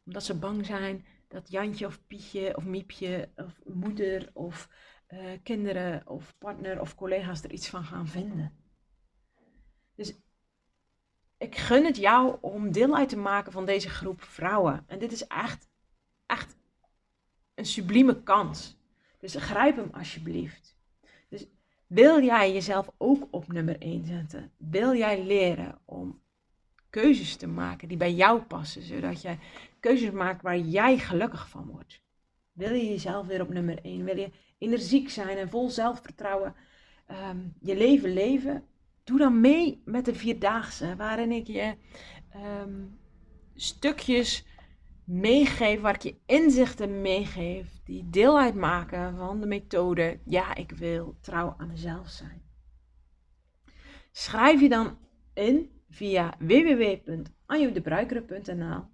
Omdat 0.05 0.23
ze 0.23 0.39
bang 0.39 0.65
zijn 0.65 1.05
dat 1.27 1.51
Jantje 1.51 1.85
of 1.85 2.07
Pietje 2.07 2.55
of 2.55 2.65
Miepje 2.65 3.29
of 3.35 3.59
moeder 3.65 4.29
of 4.33 4.69
uh, 5.09 5.19
kinderen 5.43 6.07
of 6.07 6.35
partner 6.37 6.81
of 6.81 6.95
collega's 6.95 7.43
er 7.43 7.51
iets 7.51 7.69
van 7.69 7.83
gaan 7.83 8.07
vinden. 8.07 8.53
Dus 9.95 10.13
ik 11.37 11.57
gun 11.57 11.85
het 11.85 11.97
jou 11.97 12.37
om 12.41 12.71
deel 12.71 12.95
uit 12.95 13.09
te 13.09 13.17
maken 13.17 13.51
van 13.51 13.65
deze 13.65 13.89
groep 13.89 14.21
vrouwen. 14.21 14.83
En 14.87 14.99
dit 14.99 15.11
is 15.11 15.27
echt, 15.27 15.69
echt 16.25 16.57
een 17.55 17.65
sublieme 17.65 18.23
kans. 18.23 18.76
Dus 19.33 19.43
grijp 19.43 19.75
hem 19.75 19.89
alsjeblieft. 19.91 20.75
Dus 21.29 21.45
wil 21.87 22.23
jij 22.23 22.53
jezelf 22.53 22.89
ook 22.97 23.27
op 23.31 23.51
nummer 23.51 23.79
1 23.79 24.05
zetten? 24.05 24.51
Wil 24.57 24.95
jij 24.95 25.23
leren 25.23 25.79
om 25.85 26.21
keuzes 26.89 27.35
te 27.35 27.47
maken 27.47 27.87
die 27.87 27.97
bij 27.97 28.13
jou 28.13 28.41
passen, 28.41 28.81
zodat 28.81 29.21
jij 29.21 29.39
keuzes 29.79 30.11
maakt 30.11 30.41
waar 30.41 30.57
jij 30.57 30.97
gelukkig 30.97 31.49
van 31.49 31.65
wordt? 31.65 32.01
Wil 32.51 32.73
je 32.73 32.89
jezelf 32.89 33.27
weer 33.27 33.41
op 33.41 33.49
nummer 33.49 33.79
1? 33.81 34.03
Wil 34.03 34.17
je 34.17 34.31
energiek 34.57 35.09
zijn 35.09 35.37
en 35.37 35.49
vol 35.49 35.69
zelfvertrouwen 35.69 36.55
um, 37.29 37.53
je 37.61 37.75
leven 37.75 38.13
leven? 38.13 38.63
Doe 39.03 39.17
dan 39.17 39.41
mee 39.41 39.81
met 39.85 40.05
de 40.05 40.15
Vierdaagse, 40.15 40.95
waarin 40.95 41.31
ik 41.31 41.47
je 41.47 41.75
um, 42.63 42.99
stukjes 43.55 44.45
meegeef, 45.07 45.81
waar 45.81 45.93
ik 45.93 46.01
je 46.01 46.15
inzichten 46.25 47.01
meegeef, 47.01 47.67
die 47.83 48.09
deel 48.09 48.39
uitmaken 48.39 49.17
van 49.17 49.39
de 49.39 49.45
methode 49.45 50.19
Ja, 50.25 50.55
ik 50.55 50.71
wil 50.71 51.17
trouw 51.21 51.55
aan 51.57 51.67
mezelf 51.67 52.09
zijn. 52.09 52.41
Schrijf 54.11 54.61
je 54.61 54.69
dan 54.69 54.97
in 55.33 55.71
via 55.89 56.33
www.anjodebruikeren.nl 56.39 58.85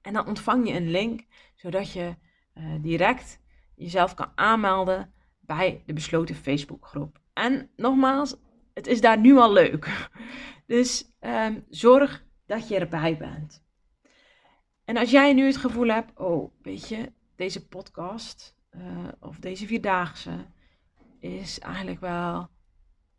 en 0.00 0.12
dan 0.12 0.26
ontvang 0.26 0.68
je 0.68 0.74
een 0.74 0.90
link, 0.90 1.26
zodat 1.54 1.92
je 1.92 2.14
uh, 2.54 2.82
direct 2.82 3.40
jezelf 3.74 4.14
kan 4.14 4.32
aanmelden 4.34 5.12
bij 5.40 5.82
de 5.86 5.92
besloten 5.92 6.34
Facebookgroep. 6.34 7.20
En 7.32 7.70
nogmaals, 7.76 8.36
het 8.74 8.86
is 8.86 9.00
daar 9.00 9.18
nu 9.18 9.36
al 9.36 9.52
leuk. 9.52 9.88
Dus 10.66 11.12
um, 11.20 11.64
zorg 11.68 12.24
dat 12.46 12.68
je 12.68 12.78
erbij 12.78 13.16
bent. 13.16 13.63
En 14.84 14.96
als 14.96 15.10
jij 15.10 15.32
nu 15.32 15.46
het 15.46 15.56
gevoel 15.56 15.88
hebt, 15.88 16.18
oh, 16.18 16.52
weet 16.62 16.88
je, 16.88 17.12
deze 17.36 17.66
podcast 17.66 18.56
uh, 18.76 19.08
of 19.20 19.38
deze 19.38 19.66
vierdaagse 19.66 20.46
is 21.18 21.58
eigenlijk 21.58 22.00
wel 22.00 22.48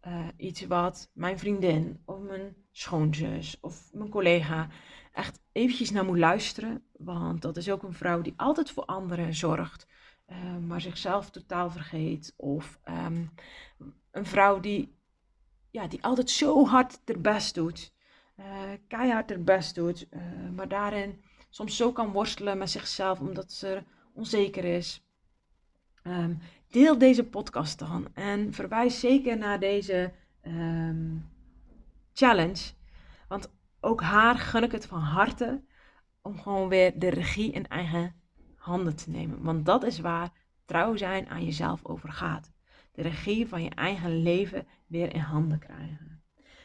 uh, 0.08 0.28
iets 0.38 0.66
wat 0.66 1.12
mijn 1.14 1.40
vriendin 1.40 2.02
of 2.06 2.20
mijn 2.20 2.56
schoonzus 2.72 3.60
of 3.62 3.90
mijn 3.94 4.10
collega 4.10 4.68
echt 5.14 5.42
eventjes 5.52 5.92
naar 5.92 6.06
moet 6.06 6.18
luisteren. 6.18 6.84
Want 6.92 7.42
dat 7.42 7.58
is 7.58 7.70
ook 7.70 7.84
een 7.84 7.94
vrouw 7.94 8.22
die 8.22 8.34
altijd 8.38 8.72
voor 8.72 8.86
anderen 8.86 9.34
zorgt, 9.34 9.88
uh, 10.28 10.58
maar 10.58 10.82
zichzelf 10.82 11.30
totaal 11.30 11.70
vergeet. 11.70 12.34
Of 12.38 12.80
um, 12.90 13.32
een 14.12 14.26
vrouw 14.26 14.60
die, 14.60 14.96
ja, 15.72 15.88
die 15.88 16.04
altijd 16.04 16.30
zo 16.30 16.66
hard 16.66 17.02
haar 17.06 17.22
best 17.22 17.56
doet, 17.56 17.94
keihard 18.88 19.30
haar 19.30 19.44
best 19.44 19.76
doet, 19.76 20.08
maar 20.56 20.68
daarin 20.68 21.24
soms 21.56 21.76
zo 21.76 21.92
kan 21.92 22.12
worstelen 22.12 22.58
met 22.58 22.70
zichzelf 22.70 23.20
omdat 23.20 23.52
ze 23.52 23.84
onzeker 24.14 24.64
is. 24.64 25.04
Um, 26.04 26.40
deel 26.70 26.98
deze 26.98 27.24
podcast 27.24 27.80
dan 27.80 28.08
en 28.14 28.54
verwijs 28.54 29.00
zeker 29.00 29.38
naar 29.38 29.60
deze 29.60 30.14
um, 30.42 31.30
challenge. 32.14 32.72
Want 33.28 33.50
ook 33.80 34.02
haar 34.02 34.38
gun 34.38 34.64
ik 34.64 34.72
het 34.72 34.86
van 34.86 35.00
harte 35.00 35.64
om 36.22 36.40
gewoon 36.40 36.68
weer 36.68 37.00
de 37.00 37.10
regie 37.10 37.52
in 37.52 37.68
eigen 37.68 38.16
handen 38.56 38.96
te 38.96 39.10
nemen. 39.10 39.44
Want 39.44 39.66
dat 39.66 39.84
is 39.84 40.00
waar 40.00 40.32
trouw 40.66 40.96
zijn 40.96 41.30
aan 41.30 41.46
jezelf 41.46 41.86
over 41.86 42.12
gaat. 42.12 42.52
De 42.92 43.02
regie 43.02 43.48
van 43.48 43.64
je 43.64 43.70
eigen 43.70 44.22
leven 44.22 44.68
weer 44.88 45.14
in 45.14 45.20
handen 45.22 45.60
krijgen. 45.60 46.24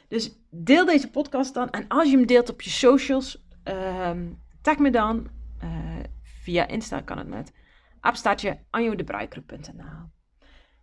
Dus 0.08 0.32
deel 0.50 0.84
deze 0.84 1.10
podcast 1.10 1.54
dan. 1.54 1.70
En 1.70 1.88
als 1.88 2.10
je 2.10 2.16
hem 2.16 2.26
deelt 2.26 2.50
op 2.50 2.62
je 2.62 2.70
socials, 2.70 3.44
um, 3.64 4.38
tag 4.62 4.78
me 4.78 4.90
dan. 4.90 5.28
Uh, 5.64 5.96
via 6.22 6.66
Insta 6.66 7.00
kan 7.00 7.18
het 7.18 7.28
met 7.28 7.52
apenstaartje 8.00 8.58
anjodebruiker.nl 8.70 10.10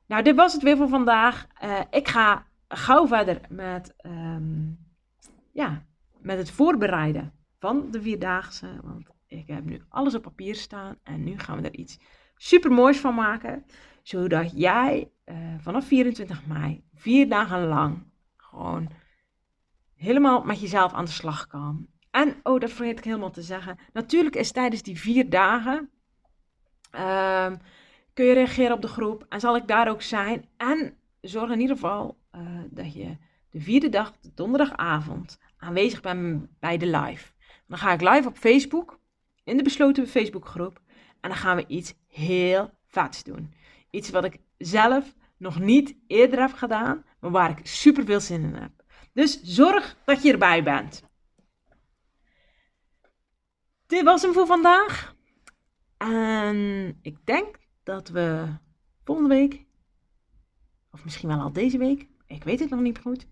Nou, 0.06 0.24
dit 0.24 0.36
was 0.36 0.54
het 0.54 0.64
weer 0.64 0.78
voor 0.78 0.90
vandaag. 0.90 1.48
Uh, 1.64 1.80
ik 1.90 2.08
ga 2.08 2.46
gauw 2.68 3.08
verder 3.08 3.42
met, 3.50 3.94
um, 4.06 4.80
ja, 5.52 5.86
met 6.18 6.38
het 6.38 6.52
voorbereiden 6.52 7.34
van 7.60 7.92
de 7.92 8.02
Vierdaagse. 8.02 8.80
Want 8.84 9.10
ik 9.28 9.48
heb 9.48 9.64
nu 9.64 9.82
alles 9.90 10.16
op 10.16 10.22
papier 10.22 10.56
staan 10.56 10.96
en 11.04 11.24
nu 11.24 11.40
gaan 11.40 11.62
we 11.62 11.68
er 11.68 11.76
iets 11.76 12.00
super 12.36 12.72
moois 12.72 13.00
van 13.00 13.16
maken. 13.16 13.66
Zodat 14.02 14.52
jij 14.56 15.12
uh, 15.26 15.36
vanaf 15.60 15.86
24 15.88 16.46
mei, 16.46 16.84
vier 16.94 17.30
dagen 17.30 17.68
lang, 17.68 18.04
gewoon 18.36 18.90
helemaal 19.96 20.44
met 20.44 20.60
jezelf 20.60 20.94
aan 20.94 21.06
de 21.06 21.12
slag 21.12 21.48
kan. 21.48 21.88
En, 22.18 22.36
oh, 22.44 22.60
dat 22.60 22.72
vergeet 22.72 22.98
ik 22.98 23.04
helemaal 23.04 23.32
te 23.32 23.42
zeggen. 23.42 23.78
Natuurlijk 23.94 24.36
is 24.36 24.52
tijdens 24.52 24.84
die 24.84 25.00
vier 25.00 25.30
dagen 25.30 25.90
uh, 26.96 27.52
kun 28.14 28.26
je 28.26 28.34
reageren 28.34 28.76
op 28.76 28.82
de 28.82 28.88
groep 28.88 29.26
en 29.30 29.40
zal 29.40 29.56
ik 29.56 29.68
daar 29.68 29.90
ook 29.90 30.02
zijn. 30.02 30.46
En 30.58 30.98
zorg 31.22 31.52
in 31.52 31.60
ieder 31.60 31.76
geval 31.76 32.18
uh, 32.36 32.42
dat 32.70 32.94
je 32.94 33.18
de 33.50 33.62
vierde 33.62 33.90
dag, 33.90 34.14
de 34.22 34.32
donderdagavond, 34.34 35.40
aanwezig 35.58 36.02
bent 36.02 36.48
bij 36.60 36.78
de 36.78 36.86
live. 36.86 37.32
Dan 37.68 37.78
ga 37.78 37.94
ik 37.94 38.02
live 38.02 38.28
op 38.28 38.38
Facebook, 38.38 39.00
in 39.44 39.58
de 39.58 39.64
besloten 39.64 40.08
Facebookgroep. 40.08 40.82
En 41.22 41.30
dan 41.30 41.38
gaan 41.38 41.56
we 41.56 41.66
iets 41.68 41.94
heel 42.08 42.72
vets 42.88 43.24
doen. 43.24 43.54
Iets 43.90 44.10
wat 44.10 44.24
ik 44.24 44.40
zelf 44.58 45.16
nog 45.38 45.60
niet 45.60 45.96
eerder 46.08 46.40
heb 46.40 46.54
gedaan, 46.54 47.06
maar 47.20 47.32
waar 47.32 47.50
ik 47.50 47.68
super 47.68 48.06
veel 48.06 48.20
zin 48.20 48.44
in 48.44 48.56
heb. 48.56 48.72
Dus 49.14 49.42
zorg 49.42 49.98
dat 50.06 50.24
je 50.24 50.32
erbij 50.32 50.64
bent. 50.64 51.07
Dit 53.88 54.04
was 54.04 54.22
hem 54.22 54.34
voor 54.34 54.46
vandaag. 54.46 55.16
En 55.98 57.00
ik 57.02 57.26
denk 57.26 57.58
dat 57.84 58.10
we 58.10 58.48
volgende 59.04 59.30
week 59.30 59.66
of 60.92 61.04
misschien 61.04 61.30
wel 61.30 61.40
al 61.40 61.54
deze 61.54 61.78
week, 61.78 62.08
ik 62.26 62.44
weet 62.44 62.60
het 62.60 62.70
nog 62.70 62.80
niet 62.80 63.00
goed, 63.00 63.28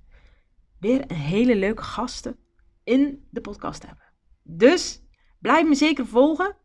weer 0.80 1.02
een 1.02 1.16
hele 1.16 1.56
leuke 1.56 1.84
gasten 1.84 2.40
in 2.84 3.28
de 3.32 3.42
podcast 3.42 3.86
hebben. 3.86 4.06
Dus 4.44 5.02
blijf 5.40 5.68
me 5.68 5.76
zeker 5.76 6.06
volgen. 6.06 6.58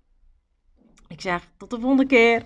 Ik 1.08 1.20
zeg 1.20 1.50
tot 1.56 1.70
de 1.70 1.80
volgende 1.80 2.06
keer. 2.06 2.44